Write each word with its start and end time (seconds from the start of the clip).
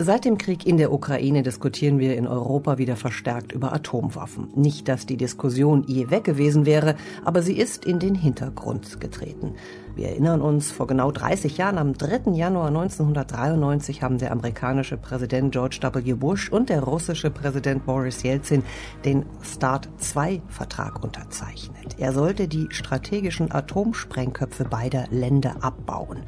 Seit 0.00 0.24
dem 0.24 0.38
Krieg 0.38 0.64
in 0.64 0.76
der 0.76 0.92
Ukraine 0.92 1.42
diskutieren 1.42 1.98
wir 1.98 2.16
in 2.16 2.28
Europa 2.28 2.78
wieder 2.78 2.94
verstärkt 2.94 3.50
über 3.50 3.72
Atomwaffen. 3.72 4.48
Nicht, 4.54 4.86
dass 4.86 5.06
die 5.06 5.16
Diskussion 5.16 5.82
je 5.88 6.08
weg 6.08 6.22
gewesen 6.22 6.66
wäre, 6.66 6.94
aber 7.24 7.42
sie 7.42 7.58
ist 7.58 7.84
in 7.84 7.98
den 7.98 8.14
Hintergrund 8.14 9.00
getreten. 9.00 9.54
Wir 9.96 10.10
erinnern 10.10 10.40
uns, 10.40 10.70
vor 10.70 10.86
genau 10.86 11.10
30 11.10 11.58
Jahren, 11.58 11.78
am 11.78 11.94
3. 11.94 12.30
Januar 12.30 12.68
1993, 12.68 14.00
haben 14.00 14.18
der 14.18 14.30
amerikanische 14.30 14.96
Präsident 14.96 15.50
George 15.50 15.80
W. 15.82 16.12
Bush 16.12 16.48
und 16.48 16.68
der 16.68 16.84
russische 16.84 17.30
Präsident 17.30 17.84
Boris 17.84 18.22
Yeltsin 18.22 18.62
den 19.04 19.26
START-2-Vertrag 19.42 21.02
unterzeichnet. 21.02 21.96
Er 21.98 22.12
sollte 22.12 22.46
die 22.46 22.68
strategischen 22.70 23.50
Atomsprengköpfe 23.50 24.64
beider 24.64 25.06
Länder 25.10 25.56
abbauen. 25.62 26.18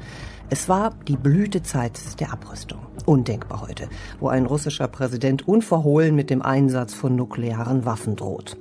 Es 0.53 0.67
war 0.67 0.93
die 1.07 1.15
Blütezeit 1.15 2.19
der 2.19 2.33
Abrüstung. 2.33 2.79
Undenkbar 3.05 3.61
heute, 3.61 3.87
wo 4.19 4.27
ein 4.27 4.45
russischer 4.45 4.89
Präsident 4.89 5.47
unverhohlen 5.47 6.13
mit 6.13 6.29
dem 6.29 6.41
Einsatz 6.41 6.93
von 6.93 7.15
nuklearen 7.15 7.85
Waffen 7.85 8.17
droht. 8.17 8.57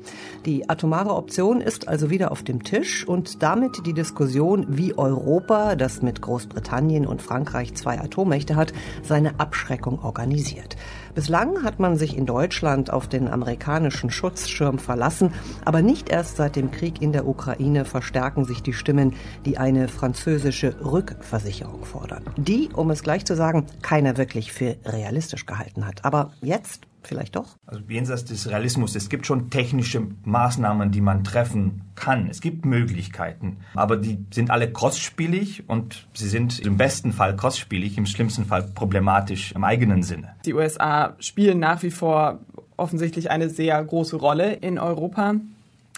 Die 0.46 0.70
atomare 0.70 1.12
Option 1.16 1.60
ist 1.60 1.88
also 1.88 2.08
wieder 2.08 2.30
auf 2.30 2.44
dem 2.44 2.62
Tisch 2.62 3.04
und 3.08 3.42
damit 3.42 3.86
die 3.86 3.92
Diskussion, 3.92 4.66
wie 4.68 4.96
Europa, 4.96 5.74
das 5.74 6.00
mit 6.00 6.22
Großbritannien 6.22 7.08
und 7.08 7.22
Frankreich 7.22 7.74
zwei 7.74 8.00
Atommächte 8.00 8.54
hat, 8.54 8.72
seine 9.02 9.40
Abschreckung 9.40 9.98
organisiert. 9.98 10.76
Bislang 11.14 11.64
hat 11.64 11.80
man 11.80 11.96
sich 11.96 12.16
in 12.16 12.24
Deutschland 12.24 12.92
auf 12.92 13.08
den 13.08 13.26
amerikanischen 13.28 14.10
Schutzschirm 14.10 14.78
verlassen, 14.78 15.32
aber 15.64 15.82
nicht 15.82 16.08
erst 16.08 16.36
seit 16.36 16.54
dem 16.54 16.70
Krieg 16.70 17.02
in 17.02 17.12
der 17.12 17.26
Ukraine 17.26 17.84
verstärken 17.84 18.44
sich 18.44 18.62
die 18.62 18.72
Stimmen, 18.72 19.14
die 19.44 19.58
eine 19.58 19.88
französische 19.88 20.74
Rückversicherung 20.84 21.84
fordern. 21.84 22.22
Die, 22.36 22.68
um 22.74 22.90
es 22.90 23.02
gleich 23.02 23.24
zu 23.24 23.34
sagen, 23.34 23.66
keiner 23.82 24.16
wirklich 24.16 24.52
für 24.52 24.76
realistisch 24.84 25.46
gehalten 25.46 25.86
hat. 25.86 26.04
Aber 26.04 26.32
jetzt 26.42 26.86
vielleicht 27.06 27.36
doch? 27.36 27.56
Also 27.66 27.82
jenseits 27.88 28.24
des 28.24 28.48
Realismus, 28.48 28.94
es 28.94 29.08
gibt 29.08 29.26
schon 29.26 29.50
technische 29.50 30.02
Maßnahmen, 30.24 30.90
die 30.90 31.00
man 31.00 31.24
treffen 31.24 31.82
kann. 31.94 32.28
Es 32.28 32.40
gibt 32.40 32.64
Möglichkeiten, 32.64 33.58
aber 33.74 33.96
die 33.96 34.24
sind 34.30 34.50
alle 34.50 34.70
kostspielig 34.70 35.68
und 35.68 36.06
sie 36.14 36.28
sind 36.28 36.58
im 36.60 36.76
besten 36.76 37.12
Fall 37.12 37.36
kostspielig, 37.36 37.98
im 37.98 38.06
schlimmsten 38.06 38.44
Fall 38.44 38.62
problematisch 38.62 39.52
im 39.52 39.64
eigenen 39.64 40.02
Sinne. 40.02 40.34
Die 40.44 40.54
USA 40.54 41.14
spielen 41.18 41.58
nach 41.58 41.82
wie 41.82 41.90
vor 41.90 42.40
offensichtlich 42.76 43.30
eine 43.30 43.50
sehr 43.50 43.82
große 43.84 44.16
Rolle 44.16 44.54
in 44.54 44.78
Europa. 44.78 45.34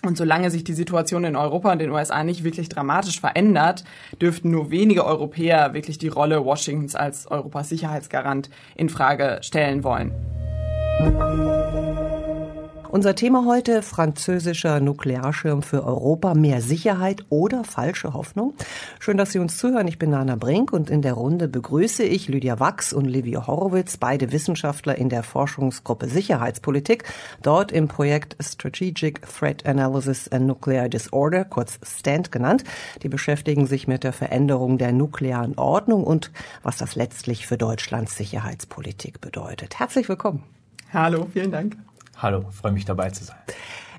Und 0.04 0.16
solange 0.16 0.50
sich 0.50 0.64
die 0.64 0.72
Situation 0.72 1.22
in 1.22 1.36
Europa 1.36 1.70
und 1.70 1.78
den 1.78 1.90
USA 1.90 2.24
nicht 2.24 2.42
wirklich 2.42 2.68
dramatisch 2.68 3.20
verändert, 3.20 3.84
dürften 4.20 4.50
nur 4.50 4.72
wenige 4.72 5.06
Europäer 5.06 5.74
wirklich 5.74 5.96
die 5.96 6.08
Rolle 6.08 6.44
Washingtons 6.44 6.96
als 6.96 7.28
Europas 7.28 7.68
Sicherheitsgarant 7.68 8.50
in 8.74 8.88
Frage 8.88 9.38
stellen 9.42 9.84
wollen. 9.84 10.10
Unser 12.92 13.14
Thema 13.14 13.46
heute, 13.46 13.80
französischer 13.80 14.78
Nuklearschirm 14.78 15.62
für 15.62 15.82
Europa, 15.82 16.34
mehr 16.34 16.60
Sicherheit 16.60 17.24
oder 17.30 17.64
falsche 17.64 18.12
Hoffnung. 18.12 18.52
Schön, 19.00 19.16
dass 19.16 19.32
Sie 19.32 19.38
uns 19.38 19.56
zuhören. 19.56 19.88
Ich 19.88 19.98
bin 19.98 20.10
Nana 20.10 20.36
Brink 20.36 20.74
und 20.74 20.90
in 20.90 21.00
der 21.00 21.14
Runde 21.14 21.48
begrüße 21.48 22.02
ich 22.02 22.28
Lydia 22.28 22.60
Wachs 22.60 22.92
und 22.92 23.06
Livio 23.06 23.46
Horowitz, 23.46 23.96
beide 23.96 24.30
Wissenschaftler 24.30 24.98
in 24.98 25.08
der 25.08 25.22
Forschungsgruppe 25.22 26.06
Sicherheitspolitik, 26.06 27.04
dort 27.42 27.72
im 27.72 27.88
Projekt 27.88 28.36
Strategic 28.40 29.22
Threat 29.22 29.64
Analysis 29.64 30.28
and 30.28 30.46
Nuclear 30.46 30.90
Disorder, 30.90 31.46
kurz 31.46 31.80
STAND 31.82 32.30
genannt. 32.30 32.62
Die 33.02 33.08
beschäftigen 33.08 33.66
sich 33.66 33.88
mit 33.88 34.04
der 34.04 34.12
Veränderung 34.12 34.76
der 34.76 34.92
nuklearen 34.92 35.56
Ordnung 35.56 36.04
und 36.04 36.30
was 36.62 36.76
das 36.76 36.94
letztlich 36.94 37.46
für 37.46 37.56
Deutschlands 37.56 38.18
Sicherheitspolitik 38.18 39.22
bedeutet. 39.22 39.78
Herzlich 39.78 40.10
willkommen. 40.10 40.42
Hallo, 40.92 41.26
vielen 41.32 41.50
Dank. 41.50 41.78
Hallo, 42.18 42.44
freue 42.50 42.72
mich 42.72 42.84
dabei 42.84 43.10
zu 43.10 43.24
sein. 43.24 43.38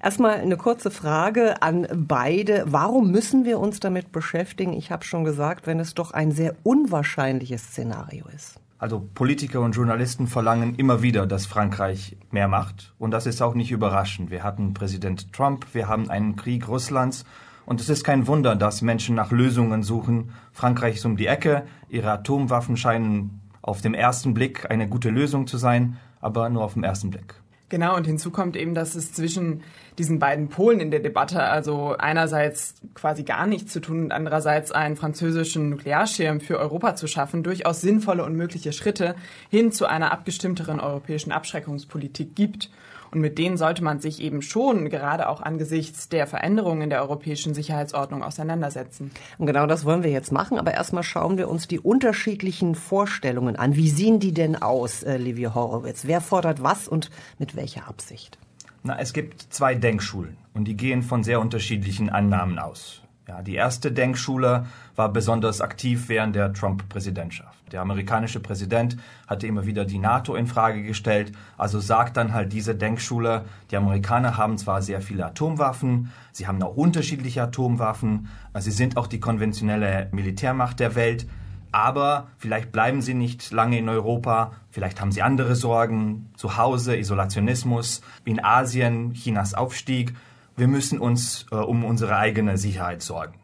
Erstmal 0.03 0.35
eine 0.35 0.57
kurze 0.57 0.91
Frage 0.91 1.61
an 1.63 1.87
beide. 1.95 2.65
Warum 2.67 3.09
müssen 3.09 3.45
wir 3.45 3.57
uns 3.59 3.79
damit 3.79 4.11
beschäftigen? 4.11 4.73
Ich 4.73 4.91
habe 4.91 5.03
schon 5.03 5.23
gesagt, 5.23 5.65
wenn 5.65 5.79
es 5.79 5.95
doch 5.95 6.11
ein 6.11 6.31
sehr 6.31 6.55
unwahrscheinliches 6.61 7.63
Szenario 7.63 8.25
ist. 8.35 8.59
Also 8.77 8.99
Politiker 9.15 9.61
und 9.61 9.71
Journalisten 9.71 10.27
verlangen 10.27 10.75
immer 10.75 11.01
wieder, 11.01 11.25
dass 11.25 11.45
Frankreich 11.45 12.17
mehr 12.31 12.47
macht. 12.47 12.93
Und 12.99 13.11
das 13.11 13.25
ist 13.25 13.41
auch 13.41 13.55
nicht 13.55 13.71
überraschend. 13.71 14.29
Wir 14.29 14.43
hatten 14.43 14.73
Präsident 14.73 15.33
Trump, 15.33 15.65
wir 15.73 15.87
haben 15.87 16.09
einen 16.09 16.35
Krieg 16.35 16.67
Russlands. 16.67 17.23
Und 17.65 17.79
es 17.79 17.89
ist 17.89 18.03
kein 18.03 18.27
Wunder, 18.27 18.55
dass 18.55 18.81
Menschen 18.81 19.15
nach 19.15 19.31
Lösungen 19.31 19.83
suchen. 19.83 20.33
Frankreich 20.51 20.95
ist 20.95 21.05
um 21.05 21.15
die 21.15 21.27
Ecke. 21.27 21.63
Ihre 21.87 22.11
Atomwaffen 22.11 22.77
scheinen 22.77 23.39
auf 23.61 23.81
dem 23.81 23.93
ersten 23.93 24.33
Blick 24.33 24.69
eine 24.69 24.89
gute 24.89 25.09
Lösung 25.09 25.47
zu 25.47 25.57
sein, 25.57 25.97
aber 26.23 26.49
nur 26.49 26.63
auf 26.63 26.73
den 26.73 26.83
ersten 26.83 27.09
Blick. 27.09 27.35
Genau, 27.73 27.95
und 27.95 28.05
hinzu 28.05 28.29
kommt 28.29 28.55
eben, 28.55 28.75
dass 28.75 28.93
es 28.93 29.13
zwischen 29.13 29.63
diesen 29.97 30.19
beiden 30.19 30.47
Polen 30.49 30.79
in 30.79 30.91
der 30.91 30.99
Debatte, 30.99 31.41
also 31.41 31.95
einerseits 31.97 32.75
quasi 32.93 33.23
gar 33.23 33.47
nichts 33.47 33.73
zu 33.73 33.79
tun 33.79 34.03
und 34.03 34.11
andererseits 34.11 34.71
einen 34.71 34.95
französischen 34.95 35.69
Nuklearschirm 35.71 36.39
für 36.39 36.59
Europa 36.59 36.95
zu 36.95 37.07
schaffen, 37.07 37.41
durchaus 37.41 37.81
sinnvolle 37.81 38.25
und 38.25 38.35
mögliche 38.35 38.73
Schritte 38.73 39.15
hin 39.49 39.71
zu 39.71 39.87
einer 39.87 40.11
abgestimmteren 40.11 40.79
europäischen 40.79 41.31
Abschreckungspolitik 41.31 42.35
gibt. 42.35 42.69
Und 43.13 43.21
mit 43.21 43.37
denen 43.37 43.57
sollte 43.57 43.83
man 43.83 43.99
sich 43.99 44.21
eben 44.21 44.41
schon 44.41 44.89
gerade 44.89 45.29
auch 45.29 45.39
angesichts 45.39 46.09
der 46.09 46.25
Veränderungen 46.25 46.81
in 46.81 46.89
der 46.89 47.01
europäischen 47.01 47.53
Sicherheitsordnung 47.53 48.23
auseinandersetzen. 48.23 49.11
Und 49.37 49.45
genau 49.45 49.67
das 49.67 49.85
wollen 49.85 50.01
wir 50.01 50.09
jetzt 50.09 50.31
machen. 50.31 50.57
Aber 50.57 50.73
erstmal 50.73 51.03
schauen 51.03 51.37
wir 51.37 51.47
uns 51.47 51.67
die 51.67 51.79
unterschiedlichen 51.79 52.73
Vorstellungen 52.73 53.55
an. 53.55 53.75
Wie 53.75 53.89
sehen 53.89 54.19
die 54.19 54.33
denn 54.33 54.59
aus, 54.59 55.03
äh, 55.03 55.17
Livia 55.17 55.53
Horowitz? 55.53 56.05
Wer 56.05 56.21
fordert 56.21 56.63
was 56.63 56.87
und 56.87 57.11
mit 57.37 57.55
welcher 57.55 57.87
Absicht? 57.87 58.39
Na, 58.81 58.97
es 58.99 59.13
gibt 59.13 59.53
zwei 59.53 59.75
Denkschulen 59.75 60.37
und 60.55 60.67
die 60.67 60.75
gehen 60.75 61.03
von 61.03 61.23
sehr 61.23 61.39
unterschiedlichen 61.39 62.09
Annahmen 62.09 62.57
aus. 62.57 63.02
Ja, 63.27 63.41
die 63.41 63.55
erste 63.55 63.91
Denkschule 63.91 64.65
war 64.97 65.07
besonders 65.07 65.61
aktiv 65.61 66.09
während 66.09 66.35
der 66.35 66.51
Trump-Präsidentschaft. 66.51 67.71
Der 67.71 67.81
amerikanische 67.81 68.41
Präsident 68.41 68.97
hatte 69.27 69.47
immer 69.47 69.65
wieder 69.65 69.85
die 69.85 69.97
NATO 69.97 70.35
in 70.35 70.45
Frage 70.45 70.83
gestellt. 70.83 71.31
Also 71.57 71.79
sagt 71.79 72.17
dann 72.17 72.33
halt 72.33 72.51
diese 72.51 72.75
Denkschule, 72.75 73.45
die 73.71 73.77
Amerikaner 73.77 74.35
haben 74.35 74.57
zwar 74.57 74.81
sehr 74.81 75.01
viele 75.01 75.25
Atomwaffen, 75.25 76.11
sie 76.33 76.47
haben 76.47 76.61
auch 76.61 76.75
unterschiedliche 76.75 77.43
Atomwaffen, 77.43 78.27
sie 78.59 78.71
sind 78.71 78.97
auch 78.97 79.07
die 79.07 79.21
konventionelle 79.21 80.09
Militärmacht 80.11 80.81
der 80.81 80.95
Welt, 80.95 81.25
aber 81.71 82.27
vielleicht 82.37 82.73
bleiben 82.73 83.01
sie 83.01 83.15
nicht 83.15 83.51
lange 83.51 83.79
in 83.79 83.87
Europa, 83.87 84.51
vielleicht 84.69 84.99
haben 84.99 85.13
sie 85.13 85.23
andere 85.23 85.55
Sorgen, 85.55 86.29
zu 86.35 86.57
Hause, 86.57 86.97
Isolationismus, 86.97 88.01
in 88.25 88.43
Asien, 88.43 89.13
Chinas 89.13 89.53
Aufstieg 89.53 90.13
wir 90.55 90.67
müssen 90.67 90.99
uns 90.99 91.45
äh, 91.51 91.55
um 91.55 91.83
unsere 91.83 92.17
eigene 92.17 92.57
Sicherheit 92.57 93.01
sorgen. 93.01 93.35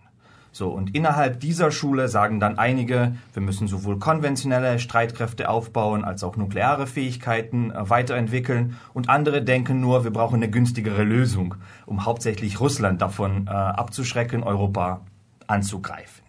So, 0.52 0.70
und 0.70 0.96
innerhalb 0.96 1.40
dieser 1.40 1.72
Schule 1.72 2.08
sagen 2.08 2.40
dann 2.40 2.58
einige, 2.58 3.16
wir 3.34 3.42
müssen 3.42 3.68
sowohl 3.68 4.00
konventionelle 4.00 4.80
Streitkräfte 4.80 5.48
aufbauen 5.48 6.04
als 6.04 6.24
auch 6.24 6.38
nukleare 6.38 6.88
Fähigkeiten 6.88 7.72
äh, 7.72 7.90
weiterentwickeln. 7.90 8.78
Und 8.94 9.10
andere 9.10 9.44
denken 9.44 9.80
nur, 9.80 10.04
wir 10.04 10.12
brauchen 10.12 10.36
eine 10.36 10.50
günstigere 10.50 11.04
Lösung, 11.04 11.56
um 11.86 12.06
hauptsächlich 12.06 12.60
Russland 12.60 13.02
davon 13.02 13.48
äh, 13.48 13.52
abzuschrecken, 13.52 14.44
Europa 14.44 15.02
anzugreifen. 15.48 16.24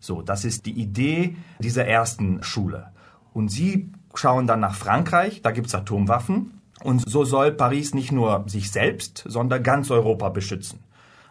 So, 0.00 0.22
das 0.22 0.44
ist 0.44 0.64
die 0.64 0.72
Idee 0.72 1.36
dieser 1.58 1.86
ersten 1.86 2.42
Schule. 2.42 2.88
Und 3.34 3.50
sie 3.50 3.92
schauen 4.14 4.46
dann 4.46 4.60
nach 4.60 4.74
Frankreich, 4.74 5.42
da 5.42 5.50
gibt's 5.50 5.74
Atomwaffen. 5.74 6.59
Und 6.82 7.08
so 7.08 7.24
soll 7.24 7.52
Paris 7.52 7.94
nicht 7.94 8.12
nur 8.12 8.44
sich 8.46 8.70
selbst, 8.70 9.24
sondern 9.26 9.62
ganz 9.62 9.90
Europa 9.90 10.28
beschützen. 10.30 10.80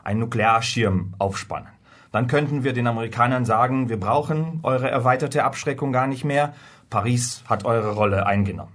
Ein 0.04 0.20
Nuklearschirm 0.20 1.14
aufspannen. 1.18 1.70
Dann 2.12 2.28
könnten 2.28 2.64
wir 2.64 2.74
den 2.74 2.88
Amerikanern 2.88 3.46
sagen, 3.46 3.90
wir 3.90 4.00
brauchen 4.00 4.60
eure 4.64 4.90
erweiterte 4.90 5.44
Abschreckung 5.44 5.92
gar 5.92 6.08
nicht 6.08 6.24
mehr. 6.24 6.54
Paris 6.90 7.44
hat 7.48 7.66
eure 7.66 7.94
Rolle 7.94 8.26
eingenommen. 8.26 8.74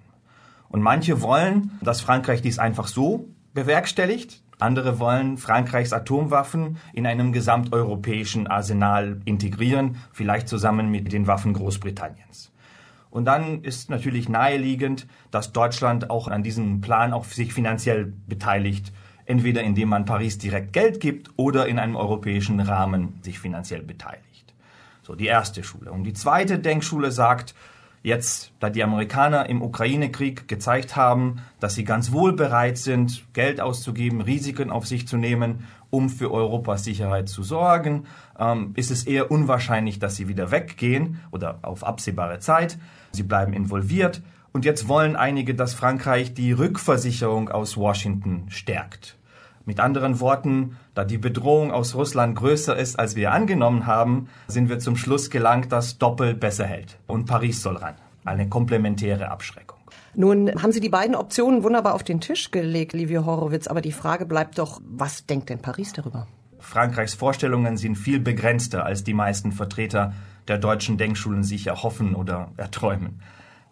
Und 0.69 0.83
manche 0.83 1.21
wollen, 1.21 1.79
dass 1.83 2.01
Frankreich 2.01 2.43
dies 2.43 2.59
einfach 2.59 2.87
so 2.87 3.29
bewerkstelligt. 3.55 4.43
Andere 4.61 4.99
wollen 5.01 5.37
Frankreichs 5.37 5.93
Atomwaffen 5.93 6.79
in 6.93 7.07
einem 7.07 7.33
gesamteuropäischen 7.33 8.47
Arsenal 8.47 9.21
integrieren, 9.25 9.97
vielleicht 10.13 10.49
zusammen 10.49 10.91
mit 10.91 11.13
den 11.13 11.27
Waffen 11.27 11.55
Großbritanniens. 11.55 12.53
Und 13.15 13.27
dann 13.27 13.63
ist 13.63 13.91
natürlich 13.91 14.29
naheliegend, 14.29 15.07
dass 15.31 15.53
Deutschland 15.53 16.11
auch 16.11 16.27
an 16.27 16.43
diesem 16.43 16.81
Plan 16.81 17.13
auch 17.13 17.25
sich 17.25 17.55
finanziell 17.55 18.13
beteiligt, 18.27 18.93
entweder 19.25 19.63
indem 19.63 19.91
man 19.91 20.05
Paris 20.05 20.37
direkt 20.37 20.73
Geld 20.73 20.99
gibt 20.99 21.31
oder 21.37 21.69
in 21.69 21.79
einem 21.79 21.95
europäischen 21.95 22.59
Rahmen 22.59 23.21
sich 23.23 23.39
finanziell 23.39 23.83
beteiligt. 23.83 24.53
So 25.05 25.15
die 25.15 25.27
erste 25.27 25.63
Schule. 25.63 25.93
Und 25.93 26.03
die 26.03 26.13
zweite 26.13 26.59
Denkschule 26.59 27.13
sagt, 27.13 27.55
jetzt, 28.03 28.51
da 28.59 28.69
die 28.69 28.83
Amerikaner 28.83 29.49
im 29.49 29.63
Ukraine-Krieg 29.63 30.49
gezeigt 30.49 30.97
haben, 30.97 31.37
dass 31.61 31.77
sie 31.77 31.85
ganz 31.85 32.11
wohl 32.11 32.33
bereit 32.33 32.79
sind, 32.79 33.33
Geld 33.33 33.61
auszugeben, 33.61 34.23
Risiken 34.23 34.73
auf 34.73 34.89
sich 34.89 35.07
zu 35.07 35.17
nehmen, 35.17 35.69
um 35.91 36.11
für 36.11 36.33
Europas 36.33 36.83
Sicherheit 36.83 37.29
zu 37.29 37.45
sorgen, 37.45 38.07
ähm, 38.41 38.73
ist 38.75 38.91
es 38.91 39.05
eher 39.07 39.31
unwahrscheinlich, 39.31 40.01
dass 40.01 40.17
sie 40.17 40.27
wieder 40.27 40.51
weggehen 40.51 41.21
oder 41.31 41.61
auf 41.63 41.85
absehbare 41.85 42.41
Zeit. 42.41 42.77
Sie 43.15 43.23
bleiben 43.23 43.53
involviert 43.53 44.23
Und 44.53 44.65
jetzt 44.65 44.87
wollen 44.87 45.17
einige, 45.17 45.57
dass 45.57 45.75
Frankreich 45.75 46.33
die 46.33 46.53
Rückversicherung 46.53 47.49
aus 47.49 47.77
Washington 47.77 48.45
stärkt. 48.51 49.17
Mit 49.67 49.81
anderen 49.81 50.21
Worten, 50.21 50.77
da 50.95 51.05
die 51.05 51.19
Bedrohung 51.19 51.73
aus 51.73 51.97
Russland 51.97 52.37
größer 52.37 52.77
ist, 52.77 52.97
als 52.97 53.17
wir 53.17 53.33
angenommen 53.33 53.87
haben, 53.87 54.29
sind 54.47 54.69
wir 54.69 54.79
zum 54.79 54.97
Schluss 54.97 55.31
gelangt, 55.31 55.73
dass 55.73 55.99
Doppel 55.99 56.35
besser 56.35 56.67
hält. 56.67 56.99
Und 57.09 57.25
Paris 57.25 57.63
soll 57.63 57.77
ran. 57.77 57.95
Eine 58.25 58.49
komplementäre 58.49 59.31
Abschreckung. 59.31 59.79
Nun 60.15 60.63
haben 60.63 60.71
Sie 60.71 60.81
die 60.81 60.89
beiden 60.89 61.17
Optionen 61.17 61.65
wunderbar 61.65 61.95
auf 61.95 62.05
den 62.05 62.21
Tisch 62.21 62.53
gelegt, 62.53 62.93
Livio 62.93 63.27
Horowitz, 63.27 63.67
aber 63.67 63.81
die 63.81 63.91
Frage 63.91 64.27
bleibt 64.27 64.59
doch, 64.59 64.81
was 64.85 65.27
denkt 65.27 65.49
denn 65.49 65.59
Paris 65.59 65.93
darüber? 65.93 66.29
Frankreichs 66.61 67.15
Vorstellungen 67.15 67.77
sind 67.77 67.97
viel 67.97 68.21
begrenzter, 68.21 68.87
als 68.87 69.03
die 69.03 69.15
meisten 69.15 69.51
Vertreter 69.51 70.15
der 70.49 70.59
deutschen 70.59 70.99
Denkschulen 70.99 71.45
sich 71.45 71.67
erhoffen 71.67 72.15
oder 72.15 72.53
erträumen. 72.57 73.21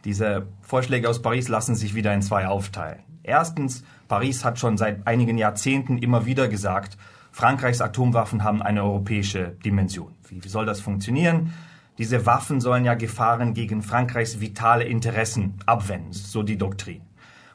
Diese 0.05 0.47
Vorschläge 0.61 1.09
aus 1.09 1.23
Paris 1.23 1.49
lassen 1.49 1.75
sich 1.75 1.95
wieder 1.95 2.13
in 2.13 2.23
zwei 2.23 2.47
aufteilen. 2.47 3.01
Erstens, 3.23 3.85
Paris 4.09 4.45
hat 4.45 4.59
schon 4.59 4.77
seit 4.77 5.07
einigen 5.07 5.39
Jahrzehnten 5.39 5.99
immer 5.99 6.27
wieder 6.27 6.49
gesagt, 6.49 6.97
Frankreichs 7.31 7.81
Atomwaffen 7.81 8.45
haben 8.45 8.63
eine 8.63 8.83
europäische 8.83 9.57
Dimension. 9.65 10.13
Wie 10.29 10.49
soll 10.49 10.67
das 10.67 10.81
funktionieren? 10.81 11.53
Diese 11.99 12.27
Waffen 12.27 12.61
sollen 12.61 12.85
ja 12.85 12.95
Gefahren 12.95 13.55
gegen 13.55 13.83
Frankreichs 13.83 14.41
vitale 14.41 14.85
Interessen 14.85 15.55
abwenden, 15.67 16.13
so 16.13 16.43
die 16.43 16.59
Doktrin. 16.59 17.03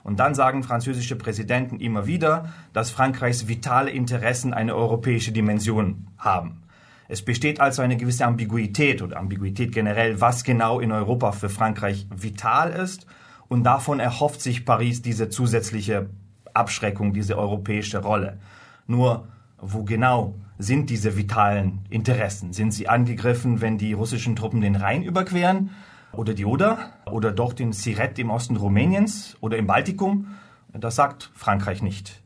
Und 0.04 0.20
dann 0.20 0.36
sagen 0.36 0.64
französische 0.64 1.18
Präsidenten 1.18 1.80
immer 1.80 2.08
wieder, 2.08 2.54
dass 2.72 2.92
Frankreichs 2.92 3.48
vitale 3.48 3.92
Interessen 3.92 4.54
eine 4.54 4.74
europäische 4.74 5.34
Dimension 5.34 6.08
haben. 6.18 6.64
Es 7.08 7.22
besteht 7.22 7.60
also 7.62 7.82
eine 7.82 7.98
gewisse 7.98 8.26
Ambiguität 8.26 9.02
oder 9.02 9.18
Ambiguität 9.18 9.72
generell, 9.72 10.20
was 10.20 10.44
genau 10.44 10.80
in 10.80 10.92
Europa 10.92 11.32
für 11.32 11.50
Frankreich 11.50 12.08
vital 12.14 12.72
ist. 12.72 13.06
Und 13.48 13.64
davon 13.64 14.00
erhofft 14.00 14.42
sich 14.42 14.66
Paris 14.66 15.02
diese 15.02 15.30
zusätzliche 15.30 16.10
Abschreckung, 16.54 17.14
diese 17.14 17.38
europäische 17.38 18.00
Rolle. 18.00 18.40
Nur, 18.88 19.28
wo 19.60 19.84
genau 19.84 20.36
sind 20.58 20.90
diese 20.90 21.16
vitalen 21.16 21.80
Interessen? 21.90 22.52
Sind 22.52 22.72
sie 22.72 22.90
angegriffen, 22.90 23.62
wenn 23.62 23.78
die 23.78 23.94
russischen 23.94 24.36
Truppen 24.36 24.62
den 24.62 24.76
Rhein 24.76 25.04
überqueren? 25.04 25.70
Oder 26.12 26.34
die 26.34 26.46
Oder? 26.46 26.92
Oder 27.06 27.32
doch 27.32 27.54
den 27.54 27.74
Siret 27.74 28.18
im 28.20 28.32
Osten 28.32 28.58
Rumäniens? 28.58 29.38
Oder 29.40 29.58
im 29.58 29.68
Baltikum? 29.68 30.36
Das 30.74 30.96
sagt 30.96 31.32
Frankreich 31.36 31.82
nicht. 31.82 32.22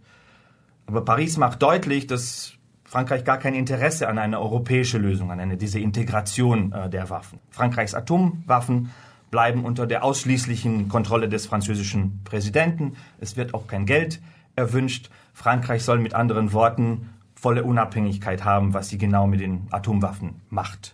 Aber 0.88 1.06
Paris 1.06 1.38
macht 1.38 1.62
deutlich, 1.62 2.08
dass 2.08 2.54
Frankreich 2.92 3.24
gar 3.24 3.38
kein 3.38 3.54
Interesse 3.54 4.10
an 4.10 4.18
einer 4.18 4.42
europäischen 4.42 5.02
Lösung, 5.02 5.32
an 5.32 5.40
eine, 5.40 5.56
diese 5.56 5.80
Integration 5.80 6.74
äh, 6.74 6.90
der 6.90 7.10
Waffen. 7.10 7.40
Frankreichs 7.50 7.96
Atomwaffen 7.96 8.92
bleiben 9.30 9.64
unter 9.64 9.88
der 9.88 10.04
ausschließlichen 10.04 10.90
Kontrolle 10.90 11.30
des 11.30 11.46
französischen 11.46 12.20
Präsidenten. 12.26 12.98
Es 13.22 13.38
wird 13.38 13.54
auch 13.54 13.66
kein 13.68 13.86
Geld 13.86 14.20
erwünscht. 14.58 15.10
Frankreich 15.34 15.86
soll 15.86 16.00
mit 16.00 16.16
anderen 16.16 16.52
Worten 16.52 17.12
volle 17.34 17.64
Unabhängigkeit 17.64 18.44
haben, 18.44 18.74
was 18.74 18.90
sie 18.90 18.98
genau 18.98 19.26
mit 19.26 19.40
den 19.40 19.68
Atomwaffen 19.72 20.42
macht. 20.50 20.94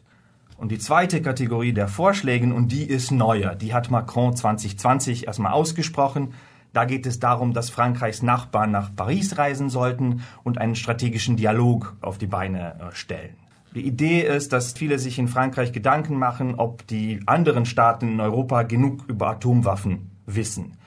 Und 0.56 0.72
die 0.72 0.78
zweite 0.78 1.24
Kategorie 1.24 1.74
der 1.74 1.88
Vorschlägen, 1.88 2.52
und 2.52 2.72
die 2.72 2.84
ist 2.84 3.10
neuer, 3.10 3.56
die 3.56 3.74
hat 3.74 3.90
Macron 3.90 4.36
2020 4.36 5.26
erstmal 5.26 5.52
ausgesprochen, 5.52 6.36
da 6.78 6.86
geht 6.86 7.08
es 7.08 7.20
darum, 7.20 7.54
dass 7.54 7.72
Frankreichs 7.72 8.22
Nachbarn 8.22 8.70
nach 8.70 8.96
Paris 8.96 9.40
reisen 9.40 9.72
sollten 9.72 10.22
und 10.44 10.60
einen 10.60 10.76
strategischen 10.76 11.36
Dialog 11.36 11.98
auf 12.02 12.20
die 12.20 12.28
Beine 12.28 12.76
äh, 12.80 12.96
stellen. 12.96 13.34
Die 13.74 13.82
Idee 13.82 14.22
ist, 14.22 14.54
dass 14.54 14.74
viele 14.74 15.00
sich 15.00 15.18
in 15.18 15.28
Frankreich 15.28 15.72
Gedanken 15.72 16.20
machen, 16.20 16.54
ob 16.54 16.86
die 16.86 17.20
anderen 17.26 17.66
Staaten 17.66 18.12
in 18.12 18.20
Europa 18.20 18.62
genug 18.62 19.06
über 19.08 19.30
Atomwaffen 19.30 20.12
wissen. 20.28 20.78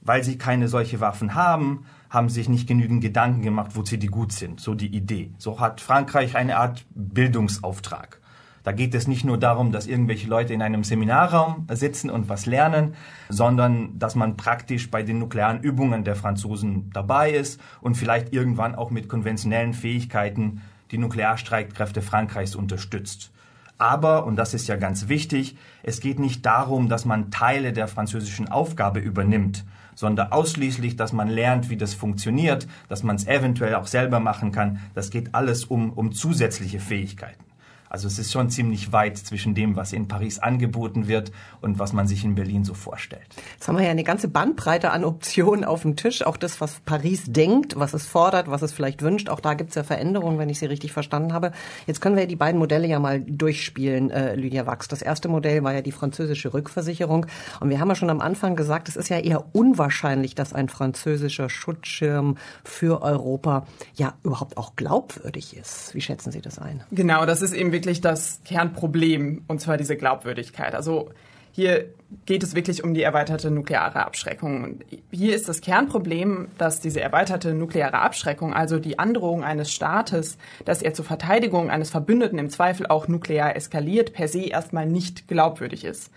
Weil 0.00 0.24
sie 0.24 0.38
keine 0.38 0.68
solche 0.68 1.00
Waffen 1.00 1.34
haben, 1.34 1.84
haben 2.08 2.30
sich 2.30 2.48
nicht 2.48 2.66
genügend 2.66 3.02
Gedanken 3.02 3.42
gemacht, 3.42 3.72
wozu 3.74 3.98
die 3.98 4.06
gut 4.06 4.32
sind. 4.32 4.58
So 4.58 4.74
die 4.74 4.96
Idee. 4.96 5.34
So 5.36 5.60
hat 5.60 5.82
Frankreich 5.82 6.34
eine 6.34 6.56
Art 6.56 6.86
Bildungsauftrag. 6.94 8.22
Da 8.66 8.72
geht 8.72 8.96
es 8.96 9.06
nicht 9.06 9.24
nur 9.24 9.38
darum, 9.38 9.70
dass 9.70 9.86
irgendwelche 9.86 10.26
Leute 10.26 10.52
in 10.52 10.60
einem 10.60 10.82
Seminarraum 10.82 11.68
sitzen 11.70 12.10
und 12.10 12.28
was 12.28 12.46
lernen, 12.46 12.96
sondern 13.28 13.96
dass 13.96 14.16
man 14.16 14.36
praktisch 14.36 14.90
bei 14.90 15.04
den 15.04 15.20
nuklearen 15.20 15.60
Übungen 15.60 16.02
der 16.02 16.16
Franzosen 16.16 16.90
dabei 16.92 17.30
ist 17.30 17.60
und 17.80 17.96
vielleicht 17.96 18.32
irgendwann 18.32 18.74
auch 18.74 18.90
mit 18.90 19.08
konventionellen 19.08 19.72
Fähigkeiten 19.72 20.62
die 20.90 20.98
Nuklearstreitkräfte 20.98 22.02
Frankreichs 22.02 22.56
unterstützt. 22.56 23.30
Aber, 23.78 24.26
und 24.26 24.34
das 24.34 24.52
ist 24.52 24.66
ja 24.66 24.74
ganz 24.74 25.06
wichtig, 25.06 25.56
es 25.84 26.00
geht 26.00 26.18
nicht 26.18 26.44
darum, 26.44 26.88
dass 26.88 27.04
man 27.04 27.30
Teile 27.30 27.72
der 27.72 27.86
französischen 27.86 28.48
Aufgabe 28.48 28.98
übernimmt, 28.98 29.64
sondern 29.94 30.32
ausschließlich, 30.32 30.96
dass 30.96 31.12
man 31.12 31.28
lernt, 31.28 31.70
wie 31.70 31.76
das 31.76 31.94
funktioniert, 31.94 32.66
dass 32.88 33.04
man 33.04 33.14
es 33.14 33.28
eventuell 33.28 33.76
auch 33.76 33.86
selber 33.86 34.18
machen 34.18 34.50
kann. 34.50 34.80
Das 34.92 35.10
geht 35.10 35.36
alles 35.36 35.66
um, 35.66 35.92
um 35.92 36.10
zusätzliche 36.10 36.80
Fähigkeiten. 36.80 37.46
Also 37.88 38.08
es 38.08 38.18
ist 38.18 38.32
schon 38.32 38.50
ziemlich 38.50 38.92
weit 38.92 39.16
zwischen 39.18 39.54
dem, 39.54 39.76
was 39.76 39.92
in 39.92 40.08
Paris 40.08 40.38
angeboten 40.38 41.08
wird 41.08 41.32
und 41.60 41.78
was 41.78 41.92
man 41.92 42.06
sich 42.06 42.24
in 42.24 42.34
Berlin 42.34 42.64
so 42.64 42.74
vorstellt. 42.74 43.26
Jetzt 43.54 43.68
haben 43.68 43.76
wir 43.76 43.84
ja 43.84 43.90
eine 43.90 44.04
ganze 44.04 44.28
Bandbreite 44.28 44.90
an 44.90 45.04
Optionen 45.04 45.64
auf 45.64 45.82
dem 45.82 45.96
Tisch. 45.96 46.24
Auch 46.24 46.36
das, 46.36 46.60
was 46.60 46.80
Paris 46.84 47.24
denkt, 47.26 47.78
was 47.78 47.94
es 47.94 48.06
fordert, 48.06 48.50
was 48.50 48.62
es 48.62 48.72
vielleicht 48.72 49.02
wünscht. 49.02 49.28
Auch 49.28 49.40
da 49.40 49.54
gibt 49.54 49.70
es 49.70 49.76
ja 49.76 49.84
Veränderungen, 49.84 50.38
wenn 50.38 50.48
ich 50.48 50.58
Sie 50.58 50.66
richtig 50.66 50.92
verstanden 50.92 51.32
habe. 51.32 51.52
Jetzt 51.86 52.00
können 52.00 52.16
wir 52.16 52.26
die 52.26 52.36
beiden 52.36 52.58
Modelle 52.58 52.86
ja 52.86 52.98
mal 52.98 53.20
durchspielen, 53.20 54.10
äh, 54.10 54.34
Lydia 54.34 54.66
Wachs. 54.66 54.88
Das 54.88 55.02
erste 55.02 55.28
Modell 55.28 55.62
war 55.62 55.72
ja 55.72 55.82
die 55.82 55.92
französische 55.92 56.52
Rückversicherung. 56.52 57.26
Und 57.60 57.70
wir 57.70 57.80
haben 57.80 57.88
ja 57.88 57.94
schon 57.94 58.10
am 58.10 58.20
Anfang 58.20 58.56
gesagt, 58.56 58.88
es 58.88 58.96
ist 58.96 59.08
ja 59.08 59.18
eher 59.18 59.44
unwahrscheinlich, 59.54 60.34
dass 60.34 60.52
ein 60.52 60.68
französischer 60.68 61.48
Schutzschirm 61.48 62.36
für 62.64 63.02
Europa 63.02 63.66
ja 63.94 64.14
überhaupt 64.22 64.56
auch 64.56 64.76
glaubwürdig 64.76 65.56
ist. 65.56 65.94
Wie 65.94 66.00
schätzen 66.00 66.32
Sie 66.32 66.40
das 66.40 66.58
ein? 66.58 66.82
Genau, 66.90 67.26
das 67.26 67.42
ist 67.42 67.52
eben 67.52 67.72
wirklich 67.76 68.00
das 68.00 68.40
Kernproblem, 68.46 69.44
und 69.46 69.60
zwar 69.60 69.76
diese 69.76 69.96
Glaubwürdigkeit. 69.96 70.74
Also 70.74 71.10
hier 71.52 71.86
geht 72.24 72.42
es 72.42 72.54
wirklich 72.54 72.84
um 72.84 72.94
die 72.94 73.02
erweiterte 73.02 73.50
nukleare 73.50 74.04
Abschreckung. 74.04 74.64
Und 74.64 74.84
hier 75.10 75.34
ist 75.34 75.48
das 75.48 75.60
Kernproblem, 75.60 76.48
dass 76.58 76.80
diese 76.80 77.00
erweiterte 77.00 77.54
nukleare 77.54 77.98
Abschreckung, 77.98 78.54
also 78.54 78.78
die 78.78 78.98
Androhung 78.98 79.44
eines 79.44 79.72
Staates, 79.72 80.38
dass 80.64 80.82
er 80.82 80.94
zur 80.94 81.04
Verteidigung 81.04 81.70
eines 81.70 81.90
Verbündeten 81.90 82.38
im 82.38 82.50
Zweifel 82.50 82.86
auch 82.86 83.08
nuklear 83.08 83.56
eskaliert, 83.56 84.12
per 84.12 84.28
se 84.28 84.44
erstmal 84.44 84.86
nicht 84.86 85.28
glaubwürdig 85.28 85.84
ist. 85.84 86.10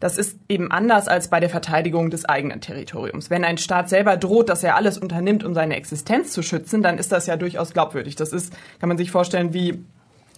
Das 0.00 0.16
ist 0.16 0.38
eben 0.48 0.72
anders 0.72 1.08
als 1.08 1.28
bei 1.28 1.40
der 1.40 1.50
Verteidigung 1.50 2.08
des 2.10 2.24
eigenen 2.24 2.62
Territoriums. 2.62 3.28
Wenn 3.28 3.44
ein 3.44 3.58
Staat 3.58 3.90
selber 3.90 4.16
droht, 4.16 4.48
dass 4.48 4.64
er 4.64 4.76
alles 4.76 4.96
unternimmt, 4.96 5.44
um 5.44 5.52
seine 5.52 5.76
Existenz 5.76 6.32
zu 6.32 6.42
schützen, 6.42 6.82
dann 6.82 6.96
ist 6.96 7.12
das 7.12 7.26
ja 7.26 7.36
durchaus 7.36 7.74
glaubwürdig. 7.74 8.16
Das 8.16 8.32
ist, 8.32 8.54
kann 8.80 8.88
man 8.88 8.96
sich 8.96 9.10
vorstellen, 9.10 9.52
wie 9.52 9.84